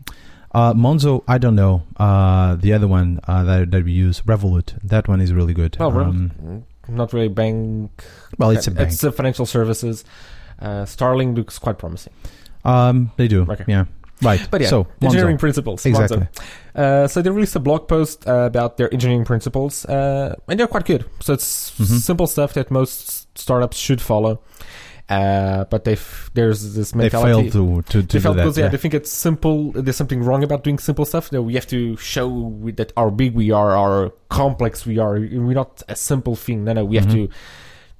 Uh, 0.55 0.75
Monzo, 0.75 1.23
I 1.29 1.39
don't 1.39 1.55
know. 1.55 1.75
Uh, 1.97 2.57
the 2.57 2.73
other 2.77 2.89
one 2.89 3.21
uh, 3.29 3.45
that, 3.45 3.71
that 3.71 3.85
we 3.85 3.93
use, 3.93 4.21
Revolut, 4.27 4.69
that 4.83 5.07
one 5.09 5.21
is 5.21 5.33
really 5.33 5.55
good. 5.55 5.77
Well, 5.79 5.91
Um, 6.01 6.33
Mm, 6.45 6.63
not 6.89 7.13
really 7.13 7.29
bank. 7.29 7.91
well, 8.39 8.51
it's 8.51 8.67
a 8.67 8.71
bank. 8.73 8.89
It's 8.93 9.05
a 9.05 9.13
financial 9.13 9.47
services. 9.47 10.05
Uh, 10.61 10.85
Starling 10.85 11.35
looks 11.37 11.59
quite 11.59 11.79
promising. 11.79 12.13
Um, 12.65 13.11
they 13.17 13.29
do. 13.29 13.47
Okay. 13.49 13.65
Yeah. 13.67 13.85
Right. 14.23 14.47
But 14.51 14.61
yeah, 14.61 14.69
so 14.69 14.87
engineering 15.01 15.37
Monzo. 15.37 15.41
principles. 15.41 15.85
Exactly. 15.85 16.29
Uh, 16.77 17.09
so 17.09 17.23
they 17.23 17.31
released 17.31 17.57
a 17.57 17.61
blog 17.61 17.89
post 17.89 18.27
uh, 18.29 18.45
about 18.47 18.77
their 18.77 18.93
engineering 18.95 19.25
principles, 19.25 19.85
uh, 19.87 20.37
and 20.49 20.61
they're 20.61 20.69
quite 20.69 20.85
good. 20.85 21.05
So 21.21 21.33
it's 21.33 21.73
Mhm. 21.79 21.99
simple 22.01 22.27
stuff 22.29 22.53
that 22.55 22.71
most 22.71 23.37
startups 23.37 23.77
should 23.77 24.01
follow. 24.01 24.41
Uh, 25.09 25.65
but 25.65 25.85
they've 25.85 26.31
there's 26.35 26.75
this 26.75 26.95
mentality. 26.95 27.43
They 27.43 27.51
failed 27.51 27.85
to 27.87 28.01
to, 28.01 28.07
to 28.07 28.19
they 28.19 28.19
do 28.21 28.21
that. 28.21 28.35
because 28.37 28.57
yeah, 28.57 28.65
yeah. 28.67 28.71
they 28.71 28.77
think 28.79 28.95
it's 28.95 29.11
simple. 29.11 29.73
There's 29.73 29.97
something 29.97 30.23
wrong 30.23 30.45
about 30.45 30.63
doing 30.63 30.79
simple 30.79 31.05
stuff. 31.05 31.29
That 31.31 31.43
we 31.43 31.55
have 31.55 31.67
to 31.67 31.97
show 31.97 32.55
that 32.77 32.93
how 32.97 33.11
big 33.11 33.35
we 33.35 33.51
are, 33.51 33.71
how 33.73 34.13
complex 34.29 34.87
we 34.87 34.99
are. 34.99 35.15
We're 35.19 35.53
not 35.55 35.83
a 35.89 35.97
simple 35.97 36.37
thing. 36.37 36.63
No, 36.65 36.73
no, 36.75 36.85
we 36.85 36.97
have 36.97 37.07
Mhm. 37.07 37.27
to 37.27 37.29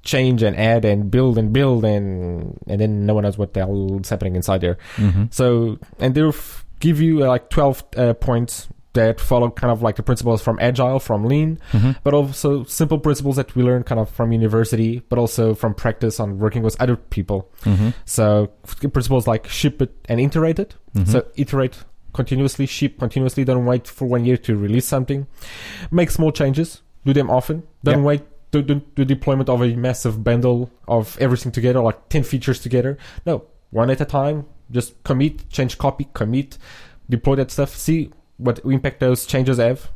change 0.03 0.43
and 0.43 0.57
add 0.57 0.85
and 0.85 1.11
build 1.11 1.39
and 1.39 1.53
build 1.53 1.85
and 1.85 2.59
and 2.67 2.81
then 2.81 3.07
no 3.07 3.15
one 3.15 3.23
knows 3.25 3.39
what 3.39 3.55
the 3.55 3.61
hell 3.61 4.01
is 4.01 4.09
happening 4.09 4.35
inside 4.37 4.61
there. 4.61 4.77
Mhm. 4.97 5.33
So 5.33 5.79
and 6.01 6.15
they'll 6.15 6.29
f- 6.31 6.65
give 6.81 7.01
you 7.01 7.25
uh, 7.25 7.29
like 7.29 7.51
twelve 7.51 7.85
uh, 7.97 8.13
points 8.15 8.69
that 8.95 9.19
follow 9.21 9.49
kind 9.51 9.71
of 9.73 9.81
like 9.81 9.97
the 9.97 10.03
principles 10.03 10.43
from 10.43 10.59
agile, 10.61 10.99
from 11.01 11.25
lean, 11.25 11.59
Mhm. 11.73 11.97
but 12.05 12.13
also 12.13 12.65
simple 12.65 12.99
principles 12.99 13.37
that 13.37 13.55
we 13.57 13.63
learn 13.63 13.85
kind 13.85 13.99
of 13.99 14.11
from 14.11 14.33
university, 14.33 15.01
but 15.09 15.19
also 15.19 15.55
from 15.55 15.73
practice 15.73 16.21
on 16.21 16.39
working 16.39 16.63
with 16.63 16.77
other 16.79 16.97
people. 16.97 17.49
Mhm. 17.65 17.95
So 18.05 18.51
principles 18.93 19.27
like 19.27 19.49
ship 19.49 19.81
it 19.81 19.93
and 20.11 20.21
iterate 20.21 20.59
it. 20.59 20.75
Mhm. 20.95 21.07
So 21.09 21.25
iterate 21.37 21.79
continuously, 22.13 22.67
ship 22.67 22.99
continuously. 22.99 23.45
Don't 23.45 23.65
wait 23.65 23.87
for 23.89 24.05
one 24.07 24.27
year 24.27 24.37
to 24.39 24.57
release 24.59 24.85
something. 24.85 25.27
Make 25.91 26.11
small 26.11 26.31
changes. 26.33 26.83
Do 27.07 27.15
them 27.15 27.31
often. 27.31 27.63
Don't 27.83 28.01
Yeah. 28.01 28.05
wait 28.05 28.23
to 28.53 28.63
do 28.63 28.83
the 28.97 29.05
deployment 29.05 29.49
of 29.49 29.63
a 29.63 29.75
massive 29.75 30.23
bundle 30.23 30.71
of 30.87 31.17
everything 31.21 31.53
together, 31.53 31.81
like 31.81 32.09
ten 32.09 32.23
features 32.23 32.61
together. 32.61 32.97
No, 33.27 33.45
one 33.71 33.91
at 33.91 34.01
a 34.01 34.05
time. 34.05 34.45
Just 34.71 35.03
commit, 35.05 35.49
change 35.51 35.77
copy, 35.79 36.09
commit, 36.15 36.57
deploy 37.11 37.35
that 37.37 37.51
stuff. 37.51 37.75
See 37.77 38.11
what 38.39 38.61
impact 38.65 39.01
those 39.01 39.27
changes 39.27 39.59
have. 39.59 39.91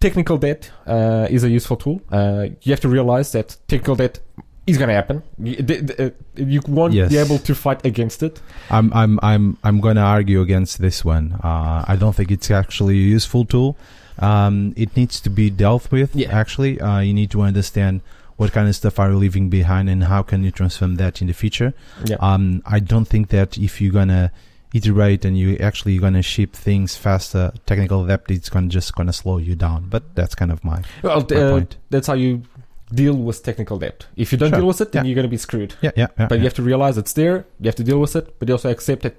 Technical 0.00 0.36
debt 0.36 0.70
uh, 0.86 1.28
is 1.30 1.44
a 1.44 1.48
useful 1.48 1.76
tool. 1.76 2.00
Uh, 2.10 2.48
you 2.62 2.72
have 2.72 2.80
to 2.80 2.88
realize 2.88 3.30
that 3.32 3.56
technical 3.68 3.94
debt 3.94 4.18
is 4.66 4.76
going 4.76 4.88
to 4.88 4.94
happen. 4.94 5.22
You, 5.38 5.56
the- 5.56 5.80
the- 5.80 6.06
uh, 6.06 6.10
you 6.36 6.60
won't 6.66 6.92
Yes. 6.92 7.10
be 7.10 7.18
able 7.18 7.38
to 7.38 7.54
fight 7.54 7.84
against 7.86 8.22
it. 8.22 8.40
I'm 8.70 8.92
I'm 8.94 9.18
I'm 9.22 9.56
I'm 9.62 9.80
going 9.80 9.96
to 9.96 10.02
argue 10.02 10.40
against 10.40 10.80
this 10.80 11.04
one. 11.04 11.34
Uh, 11.44 11.84
I 11.86 11.96
don't 11.96 12.14
think 12.16 12.30
it's 12.32 12.50
actually 12.50 12.94
a 12.94 13.06
useful 13.16 13.44
tool. 13.44 13.76
Um, 14.18 14.74
it 14.76 14.96
needs 14.96 15.20
to 15.20 15.30
be 15.30 15.50
dealt 15.50 15.90
with. 15.90 16.14
Yeah. 16.14 16.30
Actually, 16.30 16.80
uh, 16.80 17.00
you 17.00 17.14
need 17.14 17.30
to 17.32 17.42
understand 17.42 18.00
what 18.36 18.52
kind 18.52 18.68
of 18.68 18.74
stuff 18.74 18.98
are 18.98 19.10
you 19.10 19.16
leaving 19.16 19.48
behind 19.50 19.88
and 19.88 20.04
how 20.04 20.22
can 20.22 20.42
you 20.42 20.50
transform 20.50 20.96
that 20.96 21.20
in 21.20 21.26
the 21.28 21.34
future. 21.34 21.72
Yeah. 22.04 22.16
Um, 22.20 22.62
I 22.66 22.80
don't 22.80 23.04
think 23.06 23.28
that 23.28 23.56
if 23.58 23.80
you're 23.80 23.92
gonna 23.92 24.32
iterate 24.74 25.24
and 25.24 25.36
you 25.38 25.56
actually 25.58 25.98
going 25.98 26.14
to 26.14 26.22
ship 26.22 26.54
things 26.54 26.96
faster, 26.96 27.52
technical 27.66 28.06
debt 28.06 28.22
is 28.30 28.48
going 28.48 28.68
to 28.68 28.72
just 28.72 28.94
going 28.94 29.06
to 29.06 29.12
slow 29.12 29.36
you 29.36 29.54
down. 29.54 29.86
But 29.90 30.14
that's 30.14 30.34
kind 30.34 30.50
of 30.50 30.64
my, 30.64 30.82
Well, 31.02 31.26
my 31.28 31.36
uh, 31.36 31.50
point. 31.50 31.76
that's 31.90 32.06
how 32.06 32.14
you 32.14 32.42
deal 32.90 33.14
with 33.14 33.42
technical 33.42 33.78
debt. 33.78 34.06
If 34.16 34.32
you 34.32 34.38
don't 34.38 34.48
Sure. 34.48 34.60
deal 34.60 34.66
with 34.68 34.80
it, 34.80 34.92
then 34.92 35.04
Yeah. 35.04 35.08
you're 35.10 35.14
going 35.14 35.24
to 35.26 35.28
be 35.30 35.36
screwed. 35.36 35.74
Yeah, 35.82 35.90
yeah, 35.94 36.06
yeah. 36.18 36.26
But 36.26 36.38
you 36.38 36.44
have 36.44 36.54
to 36.54 36.62
realize 36.62 36.96
it's 36.96 37.12
there. 37.12 37.44
You 37.60 37.66
have 37.66 37.74
to 37.76 37.84
deal 37.84 38.00
with 38.00 38.16
it, 38.16 38.34
but 38.38 38.48
you 38.48 38.54
also 38.54 38.70
accept 38.70 39.02
that 39.02 39.16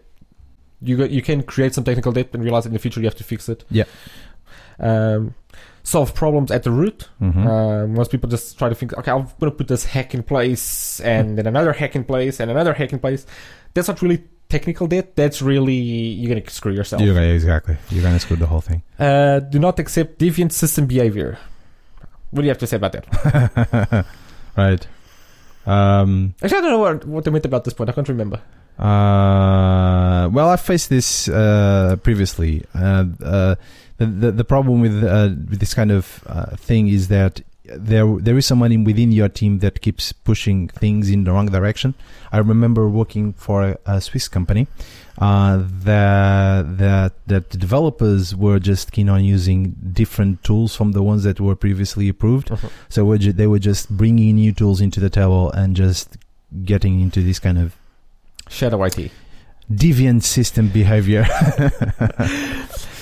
you 0.82 1.06
you 1.06 1.22
can 1.22 1.44
create 1.44 1.74
some 1.76 1.84
technical 1.84 2.12
debt 2.12 2.30
and 2.34 2.44
realize 2.44 2.66
in 2.66 2.74
the 2.74 2.80
future 2.80 3.00
you 3.00 3.06
have 3.06 3.16
to 3.18 3.24
fix 3.24 3.48
it. 3.48 3.64
Yeah. 3.70 3.84
Um, 4.80 5.36
solve 5.84 6.14
problems 6.16 6.50
at 6.52 6.64
the 6.64 6.72
root. 6.72 7.10
Mhm. 7.22 7.46
Uh, 7.46 7.88
most 7.88 8.10
people 8.12 8.30
just 8.30 8.58
try 8.58 8.70
to 8.70 8.76
think, 8.76 8.94
okay, 8.98 9.12
I'm 9.12 9.24
going 9.40 9.52
to 9.52 9.58
put 9.58 9.68
this 9.68 9.86
hack 9.86 10.14
in 10.14 10.24
place, 10.24 11.00
and 11.02 11.38
then 11.38 11.46
another 11.48 11.74
hack 11.74 11.96
in 11.96 12.04
place, 12.04 12.40
and 12.40 12.50
another 12.50 12.74
hack 12.74 12.94
in 12.94 13.00
place. 13.00 13.26
That's 13.74 13.88
not 13.88 14.02
really 14.02 14.24
technical 14.50 14.88
debt. 14.88 15.16
That's 15.16 15.42
really 15.42 15.74
you're 15.76 16.30
going 16.32 16.44
to 16.44 16.50
screw 16.52 16.74
yourself. 16.74 17.02
You're 17.02 17.14
gonna- 17.16 17.28
exactly. 17.28 17.76
You're 17.90 18.04
going 18.04 18.14
to 18.14 18.20
screw 18.20 18.38
the 18.38 18.46
whole 18.48 18.62
thing. 18.62 18.82
Uh, 19.00 19.40
do 19.40 19.60
not 19.60 19.80
accept 19.80 20.20
deviant 20.20 20.52
system 20.52 20.86
behavior. 20.88 21.38
What 22.32 22.42
do 22.42 22.46
you 22.46 22.50
have 22.50 22.60
to 22.60 22.68
say 22.68 22.78
about 22.78 22.94
that? 22.94 24.06
right. 24.58 24.88
Um, 25.66 26.34
Actually, 26.42 26.58
I 26.58 26.62
don't 26.62 26.72
know 26.72 26.80
what, 26.80 27.06
what 27.06 27.24
they 27.26 27.32
meant 27.32 27.46
about 27.46 27.64
this 27.64 27.74
point. 27.74 27.90
I 27.90 27.94
can't 27.94 28.10
remember. 28.10 28.42
Uh, 28.80 30.30
well, 30.30 30.50
I 30.50 30.56
faced 30.58 30.90
this 30.90 31.28
uh, 31.30 31.96
previously. 32.04 32.64
The, 34.06 34.32
the 34.32 34.32
the 34.32 34.44
problem 34.44 34.82
with 34.82 35.04
uh, 35.04 35.30
with 35.50 35.60
this 35.60 35.74
kind 35.74 35.92
of 35.92 36.24
uh, 36.28 36.56
thing 36.56 36.88
is 36.88 37.08
that 37.08 37.42
there 37.66 38.06
there 38.20 38.38
is 38.38 38.46
someone 38.46 38.72
in, 38.72 38.84
within 38.84 39.12
your 39.12 39.30
team 39.30 39.60
that 39.60 39.82
keeps 39.82 40.12
pushing 40.12 40.68
things 40.68 41.10
in 41.10 41.24
the 41.24 41.32
wrong 41.32 41.48
direction. 41.48 41.94
I 42.32 42.40
remember 42.40 42.90
working 42.90 43.34
for 43.34 43.64
a, 43.64 43.78
a 43.86 44.02
Swiss 44.02 44.28
company 44.28 44.68
uh, 45.20 45.64
that 45.84 46.78
that 46.78 47.14
that 47.28 47.50
the 47.52 47.58
developers 47.58 48.36
were 48.36 48.60
just 48.60 48.92
keen 48.92 49.10
on 49.10 49.24
using 49.24 49.76
different 49.94 50.44
tools 50.44 50.76
from 50.76 50.92
the 50.92 51.02
ones 51.04 51.24
that 51.24 51.40
were 51.40 51.56
previously 51.56 52.10
approved. 52.10 52.52
Uh-huh. 52.52 52.68
So 52.90 53.06
we're 53.06 53.20
ju- 53.20 53.34
they 53.34 53.48
were 53.48 53.60
just 53.60 53.90
bringing 53.90 54.36
new 54.36 54.52
tools 54.52 54.82
into 54.82 55.00
the 55.00 55.10
table 55.10 55.52
and 55.52 55.76
just 55.76 56.18
getting 56.66 57.02
into 57.02 57.22
this 57.22 57.40
kind 57.40 57.58
of 57.58 57.76
Shadow 58.50 58.84
IT. 58.84 59.10
deviant 59.72 60.24
system 60.24 60.68
behavior. 60.68 61.26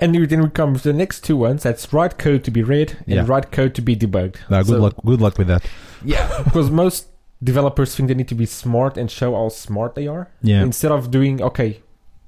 And 0.00 0.14
you- 0.14 0.26
then 0.26 0.42
we 0.42 0.48
come 0.48 0.74
to 0.76 0.82
the 0.82 0.92
next 0.92 1.22
two 1.24 1.36
ones. 1.36 1.62
That's 1.62 1.92
write 1.92 2.18
code 2.18 2.42
to 2.44 2.50
be 2.50 2.62
read 2.62 2.96
and 3.06 3.14
Yeah. 3.16 3.24
write 3.26 3.52
code 3.52 3.74
to 3.74 3.82
be 3.82 3.94
debugged. 3.94 4.36
Now, 4.48 4.58
good 4.62 4.66
So- 4.66 4.80
luck. 4.80 4.94
Good 5.04 5.20
luck 5.20 5.38
with 5.38 5.46
that. 5.48 5.62
Yeah, 6.04 6.26
because 6.44 6.70
most 6.84 7.06
developers 7.42 7.94
think 7.94 8.08
they 8.08 8.14
need 8.14 8.28
to 8.28 8.34
be 8.34 8.46
smart 8.46 8.96
and 8.96 9.10
show 9.10 9.34
how 9.34 9.48
smart 9.50 9.94
they 9.94 10.06
are. 10.06 10.28
Yeah. 10.42 10.62
Instead 10.62 10.90
of 10.90 11.10
doing, 11.10 11.40
okay, 11.42 11.80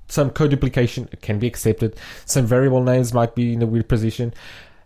some 0.08 0.30
code 0.30 0.50
duplication 0.50 1.08
can 1.22 1.38
be 1.38 1.46
accepted. 1.46 1.96
Some 2.26 2.46
variable 2.46 2.82
names 2.82 3.12
might 3.14 3.34
be 3.34 3.54
in 3.54 3.62
a 3.62 3.66
weird 3.66 3.88
position. 3.88 4.32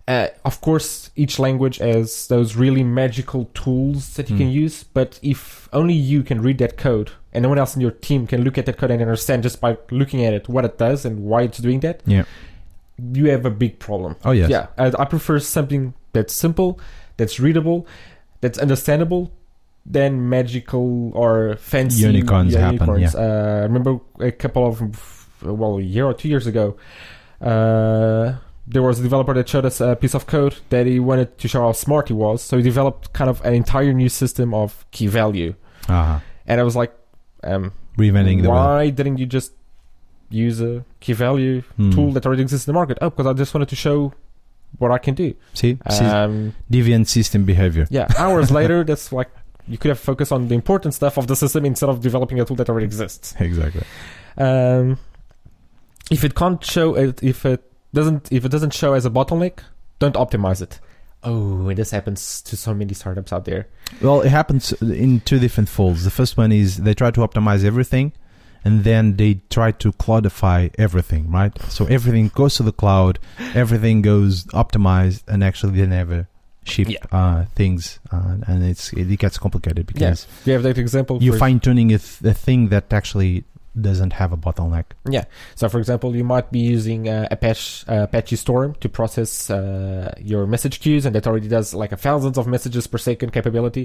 Uh, 0.08 0.28
of 0.44 0.60
course, 0.60 1.10
each 1.16 1.40
language 1.40 1.78
has 1.78 2.28
those 2.28 2.54
really 2.54 2.84
magical 2.84 3.50
tools 3.54 4.14
that 4.14 4.30
you 4.30 4.36
Mm. 4.36 4.38
can 4.38 4.48
use. 4.50 4.84
But 4.84 5.18
if 5.22 5.68
only 5.72 5.94
you 5.94 6.22
can 6.22 6.40
read 6.40 6.58
that 6.58 6.76
code 6.76 7.10
and 7.32 7.42
no 7.42 7.48
one 7.48 7.58
else 7.58 7.74
in 7.74 7.80
your 7.82 7.90
team 7.90 8.28
can 8.28 8.44
look 8.44 8.56
at 8.56 8.66
that 8.66 8.76
code 8.78 8.92
and 8.92 9.02
understand 9.02 9.42
just 9.42 9.60
by 9.60 9.76
looking 9.90 10.24
at 10.24 10.32
it 10.32 10.48
what 10.48 10.64
it 10.64 10.78
does 10.78 11.04
and 11.04 11.24
why 11.24 11.42
it's 11.42 11.58
doing 11.58 11.80
that, 11.80 12.02
Yeah. 12.06 12.22
You 13.12 13.30
have 13.30 13.44
a 13.44 13.50
big 13.50 13.78
problem. 13.78 14.16
Oh 14.24 14.32
yes. 14.32 14.50
Yeah, 14.50 14.66
I, 14.78 14.92
I 14.98 15.04
prefer 15.04 15.38
something 15.38 15.94
that's 16.12 16.32
simple, 16.34 16.80
that's 17.16 17.38
readable, 17.38 17.86
that's 18.40 18.58
understandable, 18.58 19.32
than 19.84 20.28
magical 20.28 21.12
or 21.14 21.56
fancy 21.56 22.02
Unicorns 22.02 22.54
happen, 22.54 22.88
Uh, 23.14 23.58
I 23.60 23.62
remember 23.62 24.00
a 24.20 24.32
couple 24.32 24.66
of, 24.66 25.28
well, 25.42 25.78
a 25.78 25.82
year 25.82 26.06
or 26.06 26.14
two 26.14 26.28
years 26.28 26.46
ago, 26.46 26.76
uh, 27.40 28.36
there 28.66 28.82
was 28.82 28.98
a 28.98 29.02
developer 29.02 29.32
that 29.34 29.48
showed 29.48 29.64
us 29.64 29.80
a 29.80 29.94
piece 29.94 30.14
of 30.14 30.26
code 30.26 30.56
that 30.70 30.86
he 30.86 30.98
wanted 30.98 31.38
to 31.38 31.46
show 31.46 31.60
how 31.60 31.72
smart 31.72 32.08
he 32.08 32.14
was. 32.14 32.42
So 32.42 32.56
he 32.56 32.62
developed 32.62 33.12
kind 33.12 33.30
of 33.30 33.44
an 33.44 33.54
entire 33.54 33.92
new 33.92 34.08
system 34.08 34.52
of 34.54 34.84
key 34.90 35.06
value. 35.06 35.54
Uh-huh. 35.88 36.18
And 36.46 36.60
I 36.60 36.64
was 36.64 36.74
like, 36.74 36.92
um, 37.44 37.72
Reinventing 37.96 38.42
the 38.42 38.50
wheel. 38.50 38.58
why 38.58 38.90
didn't 38.90 39.18
you 39.18 39.26
just 39.26 39.52
use 40.30 40.60
a 40.60 40.84
key 41.00 41.12
value 41.12 41.62
Hmm. 41.76 41.90
tool 41.90 42.12
that 42.12 42.26
already 42.26 42.42
exists 42.42 42.66
in 42.66 42.72
the 42.72 42.74
market? 42.78 42.98
Oh, 43.00 43.10
because 43.10 43.26
I 43.26 43.32
just 43.32 43.54
wanted 43.54 43.68
to 43.68 43.76
show 43.76 44.12
what 44.78 44.90
I 44.90 44.98
can 44.98 45.14
do. 45.14 45.34
See, 45.54 45.78
Um, 45.86 46.54
deviant 46.70 47.06
system 47.08 47.44
behavior. 47.44 47.86
yeah, 47.90 48.06
hours 48.18 48.50
later, 48.50 48.84
that's 48.84 49.12
like 49.12 49.30
you 49.68 49.78
could 49.78 49.88
have 49.88 49.98
focused 49.98 50.32
on 50.32 50.48
the 50.48 50.54
important 50.54 50.94
stuff 50.94 51.16
of 51.16 51.26
the 51.26 51.34
system 51.36 51.64
instead 51.64 51.88
of 51.88 52.00
developing 52.00 52.38
a 52.40 52.44
tool 52.44 52.56
that 52.56 52.68
already 52.68 52.86
exists. 52.86 53.34
Exactly. 53.40 53.82
Um, 54.38 54.98
if 56.10 56.22
it 56.24 56.34
can't 56.34 56.62
show 56.64 56.94
it, 56.96 57.22
if 57.22 57.44
it 57.46 57.62
doesn't, 57.94 58.30
if 58.30 58.44
it 58.44 58.50
doesn't 58.50 58.72
show 58.74 58.92
as 58.92 59.06
a 59.06 59.10
bottleneck, 59.10 59.58
don't 59.98 60.14
optimize 60.14 60.60
it. 60.62 60.78
Oh, 61.24 61.68
and 61.68 61.76
this 61.78 61.90
happens 61.90 62.40
to 62.42 62.56
so 62.56 62.72
many 62.74 62.94
startups 62.94 63.32
out 63.32 63.44
there. 63.46 63.66
Well, 64.00 64.20
it 64.20 64.28
happens 64.28 64.72
in 64.82 65.20
two 65.20 65.38
different 65.40 65.68
folds. 65.68 66.04
The 66.04 66.10
first 66.10 66.36
one 66.36 66.52
is 66.52 66.76
they 66.76 66.94
try 66.94 67.10
to 67.10 67.20
optimize 67.20 67.64
everything, 67.64 68.12
and 68.66 68.82
then 68.84 69.16
they 69.16 69.32
try 69.56 69.70
to 69.82 69.88
cloudify 70.04 70.58
everything, 70.86 71.30
right? 71.38 71.54
So 71.76 71.86
everything 71.96 72.26
goes 72.40 72.52
to 72.58 72.62
the 72.64 72.72
cloud, 72.82 73.18
everything 73.54 74.02
goes 74.02 74.44
optimized, 74.64 75.22
and 75.32 75.38
actually 75.48 75.74
they 75.80 75.86
never 76.00 76.26
ship 76.72 76.88
Yeah. 76.90 76.98
uh, 77.18 77.44
things, 77.54 78.00
uh, 78.12 78.36
and 78.50 78.58
it's 78.70 78.92
it 78.92 79.06
gets 79.24 79.38
complicated 79.38 79.86
because 79.86 80.02
Yes, 80.02 80.18
you 80.46 80.52
have 80.56 80.64
that 80.68 80.78
example. 80.78 81.14
you're 81.22 81.38
fine 81.38 81.60
tuning 81.60 81.88
a, 81.94 81.98
th- 81.98 82.22
a 82.32 82.34
thing 82.46 82.60
that 82.74 82.92
actually 82.92 83.44
doesn't 83.88 84.14
have 84.14 84.32
a 84.32 84.36
bottleneck. 84.46 84.86
Yeah. 85.16 85.24
So, 85.54 85.68
for 85.68 85.78
example, 85.78 86.16
you 86.16 86.24
might 86.24 86.48
be 86.50 86.60
using 86.76 87.00
uh, 87.08 87.28
Apache 87.30 87.84
uh, 87.92 88.04
Apache 88.08 88.36
Storm 88.36 88.74
to 88.82 88.88
process 88.88 89.50
uh, 89.50 90.12
your 90.18 90.46
message 90.54 90.80
queues, 90.80 91.04
and 91.06 91.14
that 91.14 91.26
already 91.26 91.46
does 91.48 91.74
like 91.82 91.92
a 91.92 91.96
thousands 92.08 92.36
of 92.38 92.46
messages 92.46 92.86
per 92.88 92.98
second 92.98 93.30
capability. 93.36 93.84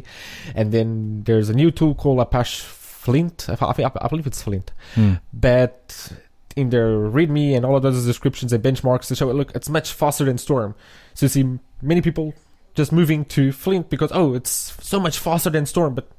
And 0.56 0.72
then 0.72 1.24
there's 1.28 1.50
a 1.50 1.54
new 1.54 1.72
tool 1.72 1.94
called 1.94 2.20
Apache 2.22 2.64
Flink. 3.02 3.50
I, 3.50 3.56
I, 3.60 3.92
I 4.02 4.08
believe 4.08 4.28
it's 4.28 4.42
Flink. 4.44 4.72
Hmm. 4.96 5.14
That 5.34 6.12
in 6.56 6.70
their 6.70 6.90
README 6.90 7.56
and 7.56 7.66
all 7.66 7.76
of 7.76 7.82
those 7.82 8.06
descriptions 8.06 8.54
and 8.54 8.64
benchmarks 8.64 9.08
to 9.08 9.16
show 9.16 9.30
it, 9.30 9.34
look, 9.34 9.52
it's 9.56 9.70
much 9.70 9.94
faster 9.94 10.26
than 10.26 10.38
Storm. 10.38 10.76
So 11.16 11.26
you 11.26 11.30
see 11.30 11.60
many 11.82 12.02
people 12.02 12.34
just 12.76 12.92
moving 12.92 13.26
to 13.26 13.52
Flink 13.52 13.90
because 13.90 14.12
oh, 14.14 14.34
it's 14.36 14.52
so 14.86 15.00
much 15.00 15.18
faster 15.18 15.50
than 15.50 15.66
Storm. 15.66 15.96
But 15.96 16.10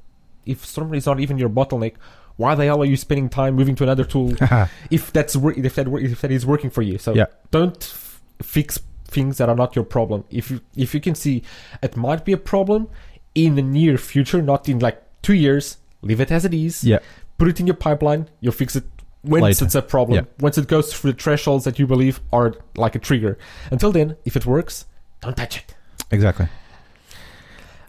if 0.45 0.65
Storm 0.65 0.93
is 0.93 1.05
not 1.05 1.19
even 1.21 1.37
your 1.37 1.49
bottleneck, 1.49 1.95
why 2.35 2.53
the 2.55 2.65
hell 2.65 2.81
are 2.81 2.85
you 2.85 2.97
spending 2.97 3.29
time 3.29 3.55
moving 3.55 3.75
to 3.75 3.83
another 3.83 4.03
tool 4.03 4.33
if 4.91 5.13
that's 5.13 5.35
if 5.35 5.75
that 5.75 5.87
if 5.87 6.21
that 6.21 6.31
is 6.31 6.45
working 6.45 6.69
for 6.69 6.81
you. 6.81 6.97
So 6.97 7.13
Yeah. 7.13 7.27
don't 7.51 7.77
f- 7.81 8.21
fix 8.41 8.79
things 9.07 9.37
that 9.37 9.47
are 9.47 9.55
not 9.55 9.75
your 9.75 9.85
problem. 9.85 10.25
If 10.29 10.51
you 10.51 10.59
if 10.75 10.93
you 10.93 10.99
can 10.99 11.15
see 11.15 11.43
it 11.81 11.95
might 11.95 12.25
be 12.25 12.33
a 12.33 12.37
problem 12.37 12.89
in 13.35 13.55
the 13.55 13.61
near 13.61 13.97
future, 13.97 14.41
not 14.41 14.67
in 14.67 14.79
like 14.79 15.01
two 15.21 15.33
years, 15.35 15.77
leave 16.03 16.19
it 16.21 16.31
as 16.31 16.45
it 16.45 16.53
is. 16.53 16.83
Yeah. 16.83 16.99
Put 17.37 17.47
it 17.47 17.59
in 17.59 17.67
your 17.67 17.75
pipeline. 17.75 18.29
You'll 18.41 18.53
fix 18.53 18.75
it 18.75 18.83
once 19.23 19.41
Later. 19.41 19.65
it's 19.65 19.75
a 19.75 19.81
problem. 19.81 20.15
Yeah. 20.17 20.25
Once 20.39 20.57
it 20.57 20.67
goes 20.67 20.93
through 20.93 21.13
the 21.13 21.17
thresholds 21.17 21.63
that 21.65 21.79
you 21.79 21.87
believe 21.87 22.19
are 22.31 22.53
like 22.75 22.95
a 22.95 22.99
trigger. 22.99 23.37
Until 23.71 23.91
then, 23.91 24.17
if 24.25 24.35
it 24.35 24.45
works, 24.45 24.85
don't 25.21 25.35
touch 25.35 25.57
it. 25.57 25.75
Exactly. 26.11 26.47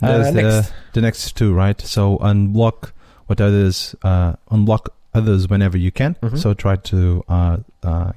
Uh, 0.03 0.19
There's 0.19 0.35
the, 0.35 0.43
next. 0.43 0.73
the 0.93 1.01
next 1.01 1.37
two, 1.37 1.53
right? 1.55 1.81
So 1.81 2.19
unblock 2.19 2.93
what 3.27 3.41
others, 3.41 3.95
uh, 4.03 4.35
unblock 4.51 4.89
others 5.15 5.49
whenever 5.49 5.79
you 5.79 5.91
can. 5.91 6.15
Mhm. 6.23 6.39
So 6.39 6.55
try 6.55 6.77
to 6.77 7.25
uh, 7.29 7.57
uh, 7.83 8.13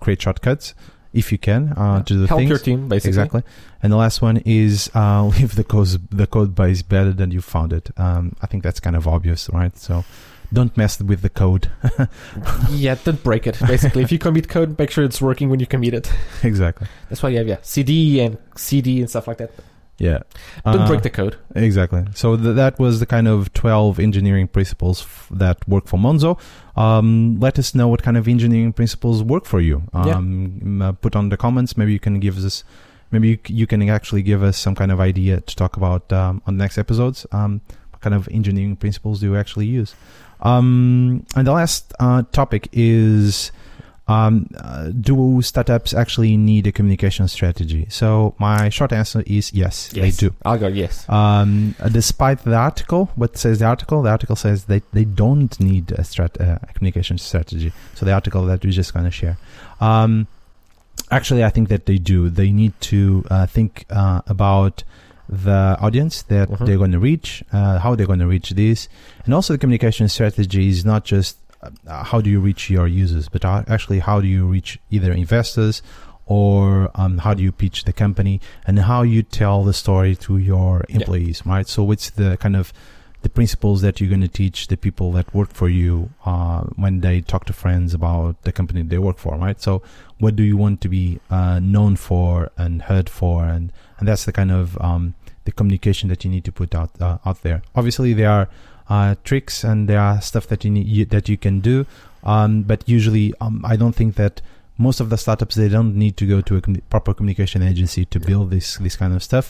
create 0.00 0.20
shortcuts 0.22 0.74
if 1.12 1.30
you 1.32 1.38
can 1.38 1.72
uh, 1.76 2.02
to 2.04 2.14
the 2.14 2.26
Help 2.26 2.40
things. 2.40 2.48
your 2.48 2.58
team 2.58 2.88
basically. 2.88 3.10
Exactly. 3.10 3.42
And 3.82 3.92
the 3.92 3.96
last 3.96 4.22
one 4.22 4.38
is 4.44 4.90
uh, 4.94 5.24
leave 5.38 5.54
the 5.54 5.64
code 5.64 6.08
the 6.10 6.26
code 6.26 6.54
base 6.54 6.82
better 6.82 7.12
than 7.12 7.30
you 7.30 7.40
found 7.40 7.72
it. 7.72 7.90
Um, 7.96 8.36
I 8.42 8.46
think 8.46 8.62
that's 8.62 8.80
kind 8.80 8.96
of 8.96 9.06
obvious, 9.06 9.48
right? 9.52 9.76
So 9.76 10.04
don't 10.52 10.76
mess 10.76 11.00
with 11.00 11.22
the 11.22 11.30
code. 11.30 11.70
yeah, 12.70 12.96
don't 13.04 13.22
break 13.22 13.46
it. 13.46 13.58
Basically, 13.66 14.02
if 14.02 14.12
you 14.12 14.18
commit 14.18 14.48
code, 14.48 14.78
make 14.78 14.90
sure 14.90 15.04
it's 15.04 15.20
working 15.20 15.48
when 15.48 15.60
you 15.60 15.66
commit 15.66 15.94
it. 15.94 16.12
exactly. 16.42 16.86
That's 17.08 17.22
why 17.22 17.30
you 17.30 17.38
have 17.38 17.48
yeah 17.48 17.58
CD 17.62 18.20
and 18.20 18.38
CD 18.56 19.00
and 19.00 19.08
stuff 19.08 19.26
like 19.26 19.38
that. 19.38 19.50
Yeah. 19.98 20.20
Don't 20.64 20.80
Uh, 20.80 20.86
break 20.88 21.02
the 21.02 21.10
code. 21.10 21.36
Exactly. 21.54 22.04
So 22.14 22.36
th- 22.36 22.56
that 22.56 22.78
was 22.78 22.98
the 22.98 23.06
kind 23.06 23.28
of 23.28 23.52
12 23.52 24.00
engineering 24.00 24.48
principles 24.48 25.02
f- 25.02 25.28
that 25.30 25.58
work 25.68 25.86
for 25.86 25.96
Monzo. 25.98 26.38
Um, 26.76 27.38
let 27.38 27.58
us 27.58 27.74
know 27.74 27.86
what 27.88 28.02
kind 28.02 28.16
of 28.16 28.26
engineering 28.26 28.72
principles 28.72 29.22
work 29.22 29.44
for 29.44 29.60
you. 29.60 29.82
Yeah. 29.94 30.16
Um, 30.16 30.58
m- 30.62 30.82
uh, 30.82 30.92
put 30.92 31.14
on 31.14 31.28
the 31.28 31.36
comments. 31.36 31.76
Maybe 31.76 31.92
you 31.92 32.00
can 32.00 32.18
give 32.18 32.36
us, 32.44 32.64
maybe 33.12 33.28
you, 33.28 33.38
you 33.46 33.66
can 33.66 33.88
actually 33.88 34.22
give 34.22 34.42
us 34.42 34.56
some 34.56 34.74
kind 34.74 34.90
of 34.90 34.98
idea 34.98 35.40
to 35.40 35.54
talk 35.56 35.76
about 35.76 36.12
um, 36.12 36.42
on 36.46 36.56
the 36.58 36.64
next 36.64 36.78
episodes. 36.78 37.26
Um, 37.30 37.60
what 37.90 38.00
kind 38.00 38.14
of 38.14 38.28
engineering 38.32 38.74
principles 38.76 39.20
do 39.20 39.26
you 39.26 39.36
actually 39.36 39.66
use? 39.66 39.94
Um, 40.40 41.24
and 41.36 41.46
the 41.46 41.52
last 41.52 41.92
uh, 42.00 42.22
topic 42.32 42.68
is 42.72 43.52
Um, 44.08 44.48
uh, 44.58 44.88
do 44.88 45.40
startups 45.42 45.94
actually 45.94 46.36
need 46.36 46.66
a 46.66 46.72
communication 46.72 47.28
strategy? 47.28 47.86
So 47.88 48.34
my 48.38 48.68
short 48.68 48.92
answer 48.92 49.22
is 49.26 49.52
yes, 49.52 49.88
they 49.88 50.10
do. 50.10 50.34
I'll 50.44 50.58
go 50.58 50.66
yes. 50.66 51.08
Um, 51.08 51.76
uh, 51.78 51.88
despite 51.88 52.42
the 52.44 52.56
article, 52.56 53.10
what 53.14 53.38
says 53.38 53.60
the 53.60 53.66
article? 53.66 54.02
The 54.02 54.10
article 54.10 54.34
says 54.36 54.64
they, 54.64 54.82
they 54.92 55.04
don't 55.04 55.58
need 55.60 55.92
a, 55.92 56.02
strat- 56.02 56.40
uh, 56.40 56.58
a 56.68 56.72
communication 56.74 57.16
strategy. 57.18 57.72
So 57.94 58.04
the 58.04 58.12
article 58.12 58.44
that 58.46 58.64
we're 58.64 58.72
just 58.72 58.92
going 58.92 59.04
to 59.04 59.10
share. 59.12 59.38
Um, 59.80 60.26
actually, 61.10 61.44
I 61.44 61.50
think 61.50 61.68
that 61.68 61.86
they 61.86 61.98
do. 61.98 62.28
They 62.28 62.50
need 62.50 62.72
to 62.82 63.24
uh, 63.30 63.46
think 63.46 63.86
uh, 63.88 64.22
about 64.26 64.82
the 65.28 65.78
audience 65.80 66.22
that 66.22 66.50
Mhm. 66.50 66.66
they're 66.66 66.76
going 66.76 66.92
to 66.92 66.98
reach, 66.98 67.42
uh, 67.52 67.78
how 67.78 67.94
they're 67.94 68.06
going 68.06 68.18
to 68.18 68.26
reach 68.26 68.50
this, 68.50 68.88
and 69.24 69.32
also 69.32 69.54
the 69.54 69.58
communication 69.58 70.08
strategy 70.08 70.68
is 70.68 70.84
not 70.84 71.04
just 71.04 71.38
uh, 71.86 72.04
how 72.04 72.20
do 72.20 72.28
you 72.30 72.40
reach 72.40 72.70
your 72.70 72.86
users, 72.86 73.28
but 73.28 73.44
uh, 73.44 73.62
actually 73.68 74.00
how 74.00 74.20
do 74.20 74.26
you 74.26 74.46
reach 74.46 74.78
either 74.90 75.12
investors 75.12 75.82
or 76.26 76.90
um, 76.94 77.18
how 77.18 77.34
do 77.34 77.42
you 77.42 77.52
pitch 77.52 77.84
the 77.84 77.92
company 77.92 78.40
and 78.66 78.78
how 78.80 79.02
you 79.02 79.22
tell 79.22 79.64
the 79.64 79.72
story 79.72 80.14
to 80.16 80.38
your 80.38 80.84
Yeah. 80.88 80.96
employees, 80.96 81.44
right? 81.46 81.66
So 81.68 81.90
it's 81.90 82.10
the 82.10 82.36
kind 82.38 82.56
of 82.56 82.72
the 83.22 83.28
principles 83.28 83.82
that 83.82 84.00
you're 84.00 84.08
going 84.08 84.20
to 84.22 84.28
teach 84.28 84.66
the 84.66 84.76
people 84.76 85.12
that 85.12 85.32
work 85.32 85.50
for 85.52 85.68
you 85.68 86.10
uh, 86.26 86.62
when 86.76 87.00
they 87.00 87.20
talk 87.20 87.44
to 87.44 87.52
friends 87.52 87.94
about 87.94 88.42
the 88.42 88.50
company 88.52 88.82
they 88.82 88.98
work 88.98 89.18
for, 89.18 89.36
right? 89.36 89.60
So 89.62 89.80
what 90.18 90.34
do 90.34 90.42
you 90.42 90.56
want 90.56 90.80
to 90.80 90.88
be 90.88 91.20
uh, 91.30 91.60
known 91.60 91.94
for 91.96 92.50
and 92.56 92.82
heard 92.82 93.08
for, 93.08 93.44
and 93.44 93.72
and 93.98 94.08
that's 94.08 94.24
the 94.24 94.32
kind 94.32 94.50
of 94.50 94.76
um, 94.80 95.14
the 95.44 95.52
communication 95.52 96.08
that 96.08 96.24
you 96.24 96.30
need 96.30 96.44
to 96.44 96.52
put 96.52 96.74
out 96.74 96.90
uh, 97.00 97.18
out 97.24 97.42
there. 97.42 97.62
Obviously, 97.76 98.12
there 98.12 98.30
are 98.30 98.48
uh, 98.92 99.14
tricks 99.28 99.56
and 99.68 99.78
there 99.88 100.00
are 100.08 100.16
stuff 100.30 100.44
that 100.50 100.60
you 100.64 100.70
need 100.76 100.86
you, 100.96 101.04
that 101.14 101.26
you 101.32 101.36
can 101.46 101.56
do, 101.60 101.76
um, 102.32 102.62
but 102.70 102.80
usually 102.96 103.26
um, 103.40 103.56
I 103.72 103.76
don't 103.80 103.96
think 104.00 104.14
that 104.22 104.34
most 104.78 105.00
of 105.02 105.08
the 105.12 105.16
startups 105.24 105.54
they 105.54 105.68
don't 105.76 105.94
need 106.04 106.14
to 106.20 106.26
go 106.34 106.38
to 106.48 106.52
a 106.56 106.60
commu- 106.64 106.82
proper 106.94 107.12
communication 107.18 107.60
agency 107.62 108.04
to 108.12 108.18
Yeah. 108.18 108.26
build 108.30 108.46
this 108.50 108.68
this 108.86 108.96
kind 108.96 109.12
of 109.16 109.22
stuff. 109.22 109.46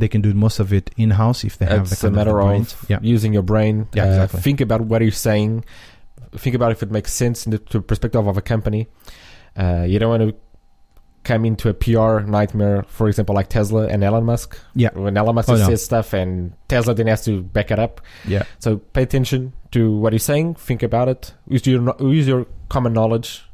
They 0.00 0.08
can 0.08 0.22
do 0.22 0.32
most 0.46 0.60
of 0.64 0.72
it 0.72 0.86
in 0.96 1.10
house 1.22 1.40
if 1.48 1.54
they 1.58 1.66
have 1.66 1.84
the 1.90 1.94
It's 1.94 2.04
a 2.04 2.10
matter 2.10 2.36
of, 2.40 2.60
of 2.60 2.86
yeah. 2.88 3.00
using 3.14 3.32
your 3.36 3.44
brain. 3.52 3.74
Yeah, 3.92 4.04
uh, 4.04 4.08
exactly. 4.08 4.40
Think 4.46 4.60
about 4.66 4.80
what 4.90 5.02
you're 5.02 5.20
saying. 5.28 5.64
Think 6.42 6.54
about 6.56 6.70
if 6.72 6.80
it 6.82 6.90
makes 6.90 7.12
sense 7.12 7.44
in 7.46 7.50
the 7.52 7.58
to 7.70 7.82
perspective 7.82 8.26
of 8.26 8.36
a 8.38 8.44
company. 8.54 8.82
Uh, 9.62 9.84
you 9.90 9.98
don't 10.00 10.10
want 10.14 10.22
to 10.28 10.32
come 11.22 11.44
into 11.44 11.68
a 11.68 11.74
PR 11.74 12.20
nightmare, 12.20 12.84
for 12.88 13.08
example, 13.08 13.34
like 13.34 13.48
Tesla 13.48 13.86
and 13.88 14.02
Elon 14.02 14.24
Musk. 14.24 14.58
Yeah. 14.74 14.90
When 14.94 15.16
Elon 15.16 15.34
Musk 15.34 15.48
Oh, 15.50 15.56
no. 15.56 15.66
says 15.66 15.84
stuff 15.84 16.12
and 16.14 16.52
Tesla 16.68 16.94
then 16.94 17.06
has 17.08 17.24
to 17.26 17.42
back 17.42 17.70
it 17.70 17.78
up. 17.78 18.00
Yeah. 18.26 18.44
So 18.58 18.76
pay 18.78 19.02
attention 19.02 19.52
to 19.72 19.94
what 19.96 20.12
he's 20.12 20.24
saying. 20.24 20.54
Think 20.54 20.82
about 20.82 21.08
it. 21.08 21.34
Use 21.46 21.66
your 21.66 21.94
use 22.00 22.26
your 22.26 22.46
common 22.68 22.92
knowledge, 22.92 23.44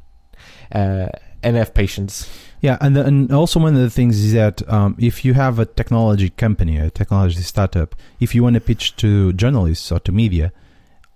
uh, 0.71 1.07
and 1.43 1.55
have 1.55 1.73
patience. 1.73 2.29
Yeah, 2.61 2.77
and 2.81 2.97
and 2.97 3.31
also 3.31 3.59
one 3.59 3.75
of 3.75 3.81
the 3.81 3.89
things 3.89 4.17
is 4.23 4.33
that 4.33 4.67
um, 4.67 4.95
if 4.97 5.23
you 5.23 5.33
have 5.35 5.59
a 5.59 5.65
technology 5.65 6.29
company, 6.31 6.77
a 6.77 6.89
technology 6.89 7.41
startup, 7.41 7.95
if 8.19 8.33
you 8.33 8.41
want 8.43 8.55
to 8.55 8.61
pitch 8.61 8.95
to 8.97 9.31
journalists 9.33 9.91
or 9.91 9.99
to 9.99 10.11
media, 10.11 10.51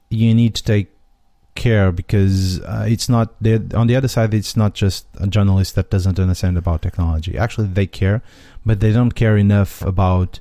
you 0.09 0.35
need 0.35 0.53
to 0.55 0.63
take 0.63 0.89
care 1.55 1.91
because 1.91 2.59
uh, 2.61 2.85
it's 2.87 3.07
not 3.09 3.41
the- 3.41 3.61
on 3.75 3.87
the 3.87 3.95
other 3.95 4.07
side. 4.07 4.33
It's 4.33 4.55
not 4.57 4.73
just 4.73 5.05
a 5.19 5.27
journalist 5.27 5.75
that 5.75 5.89
doesn't 5.89 6.19
understand 6.19 6.57
about 6.57 6.81
technology. 6.81 7.37
Actually, 7.37 7.67
they 7.67 7.87
care, 7.87 8.21
but 8.65 8.79
they 8.79 8.91
don't 8.91 9.11
care 9.11 9.37
enough 9.37 9.81
about 9.81 10.39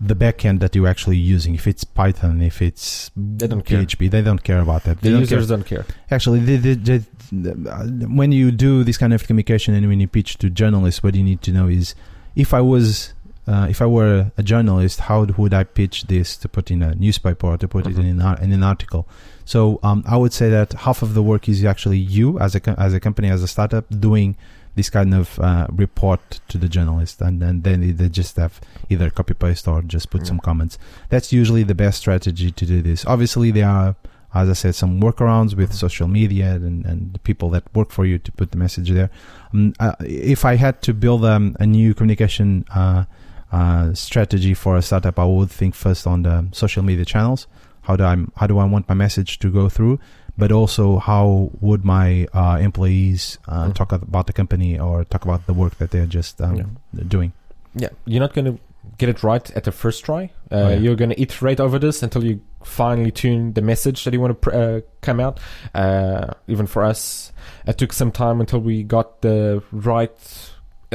the 0.00 0.16
backend 0.16 0.58
that 0.60 0.74
you're 0.74 0.88
actually 0.88 1.16
using. 1.16 1.54
If 1.54 1.66
it's 1.66 1.84
Python, 1.84 2.42
if 2.42 2.60
it's 2.60 3.10
They 3.16 3.46
don't 3.46 3.64
care. 3.64 3.82
PHP, 3.82 4.10
they 4.10 4.20
don't 4.22 4.42
care 4.42 4.60
about 4.60 4.82
that. 4.84 5.00
The 5.00 5.02
They 5.02 5.10
don't 5.10 5.26
care 5.28 5.38
users 5.38 5.48
don't 5.48 5.64
care. 5.64 5.86
Actually, 6.10 6.40
the, 6.40 6.56
the, 6.56 6.74
the, 6.74 7.04
the, 7.30 7.70
uh, 7.70 7.84
when 8.08 8.32
you 8.32 8.50
do 8.50 8.82
this 8.82 8.98
kind 8.98 9.12
of 9.14 9.26
communication 9.26 9.74
and 9.74 9.86
when 9.88 10.00
you 10.00 10.08
pitch 10.08 10.38
to 10.38 10.50
journalists, 10.50 11.02
what 11.04 11.14
you 11.14 11.22
need 11.22 11.40
to 11.42 11.52
know 11.52 11.68
is 11.68 11.94
if 12.34 12.52
I 12.52 12.60
was, 12.60 13.14
uh, 13.46 13.66
if 13.68 13.82
I 13.82 13.86
were 13.86 14.30
a 14.38 14.42
journalist, 14.42 15.00
how 15.00 15.24
would 15.24 15.52
I 15.54 15.64
pitch 15.64 16.04
this 16.04 16.36
to 16.38 16.48
put 16.48 16.70
in 16.70 16.82
a 16.82 16.94
newspaper 16.94 17.46
or 17.48 17.56
to 17.58 17.66
put 17.68 17.86
it 17.86 17.96
Mhm. 17.96 18.10
in 18.10 18.20
an, 18.20 18.42
in 18.42 18.52
an 18.52 18.62
article? 18.62 19.06
So 19.44 19.80
um, 19.82 20.04
I 20.06 20.16
would 20.16 20.32
say 20.32 20.48
that 20.50 20.72
half 20.72 21.02
of 21.02 21.14
the 21.14 21.22
work 21.22 21.48
is 21.48 21.64
actually 21.64 21.98
you 21.98 22.38
as 22.38 22.54
a 22.54 22.60
as 22.80 22.94
a 22.94 23.00
company 23.00 23.28
as 23.28 23.42
a 23.42 23.48
startup 23.48 23.84
doing 24.00 24.36
this 24.74 24.88
kind 24.88 25.12
of 25.12 25.38
uh, 25.40 25.66
report 25.70 26.40
to 26.48 26.56
the 26.56 26.68
journalist, 26.68 27.20
and, 27.20 27.42
and 27.42 27.62
then 27.62 27.94
they 27.96 28.08
just 28.08 28.36
have 28.36 28.58
either 28.88 29.10
copy 29.10 29.34
paste 29.34 29.68
or 29.68 29.82
just 29.82 30.08
put 30.08 30.20
Yeah. 30.22 30.28
some 30.28 30.38
comments. 30.40 30.78
That's 31.10 31.30
usually 31.32 31.62
the 31.64 31.74
best 31.74 31.98
strategy 31.98 32.50
to 32.52 32.64
do 32.66 32.80
this. 32.80 33.04
Obviously, 33.06 33.50
there 33.50 33.68
are 33.68 33.96
as 34.34 34.48
I 34.48 34.54
said, 34.54 34.74
some 34.74 34.98
workarounds 34.98 35.54
with 35.54 35.72
Mhm. 35.72 35.74
social 35.74 36.08
media 36.08 36.54
and, 36.54 36.86
and 36.86 37.12
the 37.12 37.18
people 37.18 37.50
that 37.50 37.64
work 37.74 37.90
for 37.90 38.06
you 38.06 38.18
to 38.18 38.32
put 38.32 38.50
the 38.50 38.56
message 38.56 38.88
there. 38.90 39.10
Um, 39.52 39.74
uh, 39.78 39.92
if 40.00 40.46
I 40.46 40.54
had 40.56 40.80
to 40.86 40.94
build 40.94 41.22
um, 41.26 41.54
a 41.60 41.66
new 41.66 41.92
communication 41.92 42.64
uh, 42.74 43.04
uh, 43.52 43.92
strategy 43.94 44.54
for 44.54 44.76
a 44.76 44.82
startup, 44.82 45.18
I 45.18 45.24
would 45.24 45.50
think 45.50 45.74
first 45.74 46.06
on 46.06 46.22
the 46.22 46.48
social 46.52 46.82
media 46.82 47.04
channels. 47.04 47.46
How 47.82 47.96
do 47.96 48.04
I 48.04 48.16
how 48.36 48.46
do 48.46 48.58
I 48.58 48.64
want 48.64 48.88
my 48.88 48.94
message 48.94 49.38
to 49.40 49.50
go 49.50 49.68
through? 49.68 49.98
But 50.38 50.50
also, 50.50 50.98
how 50.98 51.50
would 51.60 51.84
my 51.84 52.26
uh, 52.32 52.56
employees 52.60 53.38
uh, 53.46 53.66
Mhm. 53.66 53.74
talk 53.74 53.92
about 53.92 54.26
the 54.26 54.32
company 54.32 54.78
or 54.78 55.04
talk 55.04 55.24
about 55.24 55.46
the 55.46 55.52
work 55.52 55.76
that 55.78 55.90
they're 55.90 56.06
just 56.06 56.40
um, 56.40 56.56
Yeah. 56.56 57.04
doing? 57.06 57.32
Yeah, 57.74 57.90
you're 58.06 58.20
not 58.20 58.32
going 58.34 58.46
to 58.46 58.58
get 58.98 59.08
it 59.08 59.22
right 59.22 59.50
at 59.56 59.64
the 59.64 59.72
first 59.72 60.04
try. 60.04 60.30
Uh, 60.50 60.56
Oh, 60.56 60.68
yeah. 60.70 60.76
You're 60.76 60.96
going 60.96 61.10
to 61.10 61.20
iterate 61.20 61.60
over 61.60 61.78
this 61.78 62.02
until 62.02 62.24
you 62.24 62.40
finally 62.64 63.10
tune 63.10 63.52
the 63.52 63.62
message 63.62 64.04
that 64.04 64.12
you 64.14 64.20
want 64.20 64.30
to 64.32 64.50
pr- 64.50 64.56
uh, 64.56 64.80
come 65.02 65.20
out. 65.20 65.38
Uh, 65.74 66.32
even 66.48 66.66
for 66.66 66.82
us, 66.82 67.32
it 67.66 67.76
took 67.76 67.92
some 67.92 68.10
time 68.10 68.40
until 68.40 68.60
we 68.60 68.82
got 68.84 69.20
the 69.20 69.62
right 69.72 70.16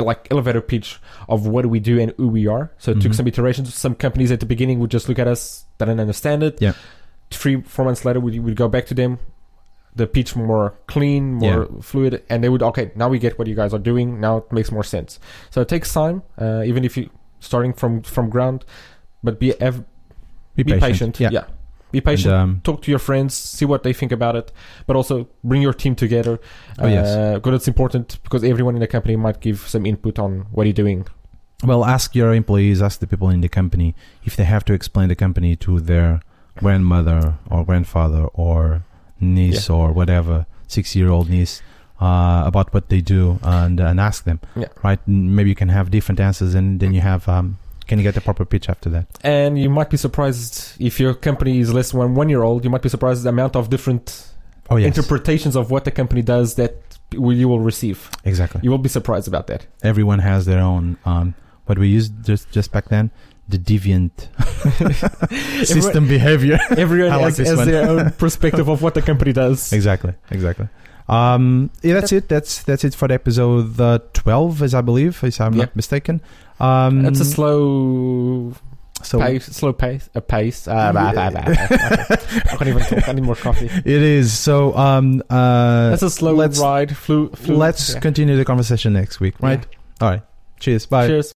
like 0.06 0.28
elevator 0.32 0.62
pitch 0.62 1.00
of 1.28 1.48
what 1.48 1.64
do 1.64 1.70
we 1.70 1.80
do 1.80 2.00
and 2.00 2.14
who 2.18 2.28
we 2.28 2.48
are. 2.48 2.72
So 2.78 2.92
it 2.92 3.02
took 3.02 3.12
Mhm. 3.12 3.16
some 3.16 3.28
iterations. 3.28 3.74
Some 3.74 3.96
companies 3.96 4.32
at 4.32 4.40
the 4.40 4.46
beginning 4.46 4.80
would 4.80 4.92
just 4.92 5.08
look 5.10 5.20
at 5.20 5.28
us, 5.28 5.66
didn't 5.80 6.00
understand 6.00 6.44
it. 6.44 6.58
Yeah. 6.62 6.74
Three, 7.32 7.62
four 7.62 7.86
months 7.86 8.06
later, 8.06 8.20
we 8.20 8.40
would 8.40 8.56
go 8.56 8.68
back 8.68 8.86
to 8.88 8.94
them. 8.94 9.20
The 9.96 10.06
pitch 10.08 10.36
more 10.36 10.76
clean, 10.88 11.34
more 11.34 11.68
fluid, 11.82 12.22
and 12.30 12.44
they 12.44 12.50
would 12.50 12.62
okay. 12.62 12.92
Now 12.96 13.10
we 13.10 13.18
get 13.20 13.40
what 13.40 13.48
you 13.48 13.56
guys 13.56 13.74
are 13.74 13.80
doing. 13.80 14.20
Now 14.20 14.38
it 14.38 14.52
makes 14.52 14.72
more 14.72 14.84
sense. 14.84 15.20
So 15.50 15.60
it 15.62 15.68
takes 15.68 15.92
time, 15.92 16.22
uh, 16.40 16.62
even 16.66 16.86
if 16.86 16.96
you 16.98 17.10
starting 17.40 17.74
from 17.74 18.04
from 18.04 18.30
ground, 18.30 18.64
but 19.24 19.40
be 19.40 19.60
ev- 19.60 19.84
Be, 20.56 20.64
be, 20.64 20.80
patient. 20.80 21.20
Yeah. 21.20 21.30
Yeah. 21.32 21.44
Be 21.98 22.02
patient. 22.12 22.34
And, 22.34 22.42
um, 22.42 22.62
Talk 22.64 22.82
to 22.84 22.90
your 22.92 23.00
friends, 23.10 23.34
see 23.58 23.66
what 23.66 23.82
they 23.84 23.94
think 23.94 24.12
about 24.12 24.36
it, 24.36 24.52
but 24.88 24.96
also 24.96 25.28
bring 25.44 25.62
your 25.62 25.74
team 25.74 25.96
together. 25.96 26.40
Oh, 26.80 26.88
yes. 26.88 27.08
uh, 27.08 27.36
because 27.36 27.56
it's 27.60 27.68
important 27.68 28.08
because 28.24 28.44
everyone 28.44 28.76
in 28.78 28.82
the 28.82 28.92
company 28.98 29.16
might 29.16 29.40
give 29.48 29.60
some 29.68 29.86
input 29.86 30.20
on 30.20 30.32
what 30.52 30.64
you're 30.68 30.82
doing. 30.86 31.08
Well, 31.64 31.84
ask 31.86 32.16
your 32.16 32.34
employees, 32.34 32.82
ask 32.82 33.00
the 33.00 33.08
people 33.08 33.30
in 33.30 33.42
the 33.42 33.50
company 33.50 33.96
if 34.24 34.36
they 34.36 34.44
have 34.44 34.64
to 34.66 34.74
explain 34.74 35.08
the 35.10 35.16
company 35.16 35.56
to 35.58 35.80
their 35.80 36.22
grandmother 36.60 37.36
or 37.50 37.66
grandfather 37.66 38.26
or 38.34 38.84
niece 39.20 39.70
or 39.70 39.92
whatever, 39.92 40.46
six 40.68 40.96
year 40.96 41.10
old 41.10 41.30
niece, 41.30 41.62
uh, 42.00 42.44
about 42.46 42.74
what 42.74 42.90
they 42.90 43.02
do 43.02 43.40
and, 43.42 43.80
and 43.80 44.00
ask 44.00 44.24
them. 44.24 44.40
Yeah. 44.56 44.68
Right? 44.84 45.00
Maybe 45.08 45.50
you 45.50 45.56
can 45.56 45.70
have 45.70 45.90
different 45.90 46.20
answers 46.20 46.54
and 46.54 46.80
then 46.80 46.94
you 46.94 47.02
have, 47.02 47.28
um, 47.28 47.58
can 47.88 47.98
you 48.00 48.04
get 48.04 48.16
the 48.16 48.22
proper 48.22 48.46
pitch 48.46 48.70
after 48.70 48.90
that? 48.92 49.06
And 49.24 49.58
you 49.60 49.70
might 49.70 49.90
be 49.90 49.98
surprised 49.98 50.74
if 50.80 51.00
your 51.00 51.14
company 51.14 51.60
is 51.60 51.74
less 51.74 51.92
than 51.92 52.14
one 52.16 52.30
year 52.30 52.44
old. 52.44 52.64
You 52.64 52.70
might 52.70 52.82
be 52.82 52.90
surprised 52.90 53.24
the 53.24 53.30
amount 53.30 53.56
of 53.56 53.70
different 53.70 54.28
Oh, 54.70 54.76
yes. 54.76 54.88
interpretations 54.98 55.56
of 55.56 55.72
what 55.72 55.86
the 55.86 55.92
company 55.92 56.22
does 56.22 56.56
that 56.56 56.74
you 57.12 57.48
will 57.48 57.62
receive. 57.62 58.10
exactly. 58.26 58.60
You 58.64 58.70
will 58.70 58.78
be 58.78 58.90
surprised 58.90 59.28
about 59.30 59.48
that. 59.48 59.66
Everyone 59.82 60.20
has 60.20 60.46
their 60.46 60.60
own, 60.60 60.98
um, 61.06 61.36
what 61.68 61.78
we 61.80 61.88
used 61.88 62.12
just, 62.26 62.52
just 62.52 62.72
back 62.74 62.90
then, 62.90 63.10
the 63.48 63.58
deviant 63.58 64.12
system 65.66 66.08
behavior. 66.08 66.60
Everyone 66.72 67.12
like 67.22 67.38
has, 67.38 67.48
has 67.48 67.66
their 67.66 67.90
own 67.90 68.12
perspective 68.12 68.68
of 68.68 68.82
what 68.82 68.94
the 68.94 69.02
company 69.02 69.32
does. 69.34 69.72
exactly 69.74 70.14
exactly 70.32 70.68
um 71.10 71.70
yeah 71.84 71.94
that's 71.94 72.12
it 72.12 72.28
that's 72.28 72.64
that's 72.64 72.84
it 72.84 72.94
for 72.94 73.08
the 73.08 73.14
episode 73.14 73.80
uh, 73.80 73.98
12 74.12 74.62
as 74.62 74.74
i 74.74 74.82
believe 74.82 75.24
if 75.24 75.40
i'm 75.40 75.54
Yeah. 75.54 75.64
not 75.64 75.74
mistaken 75.74 76.20
um 76.60 77.06
It's 77.06 77.20
a 77.20 77.26
slow 77.26 78.54
so 79.04 79.20
pace, 79.20 79.46
slow 79.46 79.74
pace, 79.74 80.10
a 80.16 80.22
pace. 80.22 80.68
Uh, 80.68 80.92
blah, 80.92 81.12
blah, 81.14 81.30
blah. 81.30 81.42
I 81.48 82.56
can't 82.58 82.68
even 82.68 82.82
talk. 82.84 83.08
I 83.08 83.12
need 83.14 83.24
more 83.24 83.36
coffee. 83.36 83.68
it 83.68 83.86
is 83.86 84.34
so 84.38 84.76
um 84.76 85.22
uh 85.30 85.90
That's 85.92 86.02
a 86.04 86.10
slow 86.10 86.34
let's- 86.34 86.60
ride. 86.60 86.96
Flu, 86.98 87.30
flu. 87.30 87.56
let's 87.56 87.94
yeah. 87.94 88.00
continue 88.00 88.36
the 88.36 88.46
conversation 88.46 88.94
next 88.94 89.20
week 89.20 89.36
right 89.40 89.66
all 90.02 90.10
right 90.10 90.22
cheers 90.60 90.86
bye 90.88 91.08
Cheers. 91.08 91.36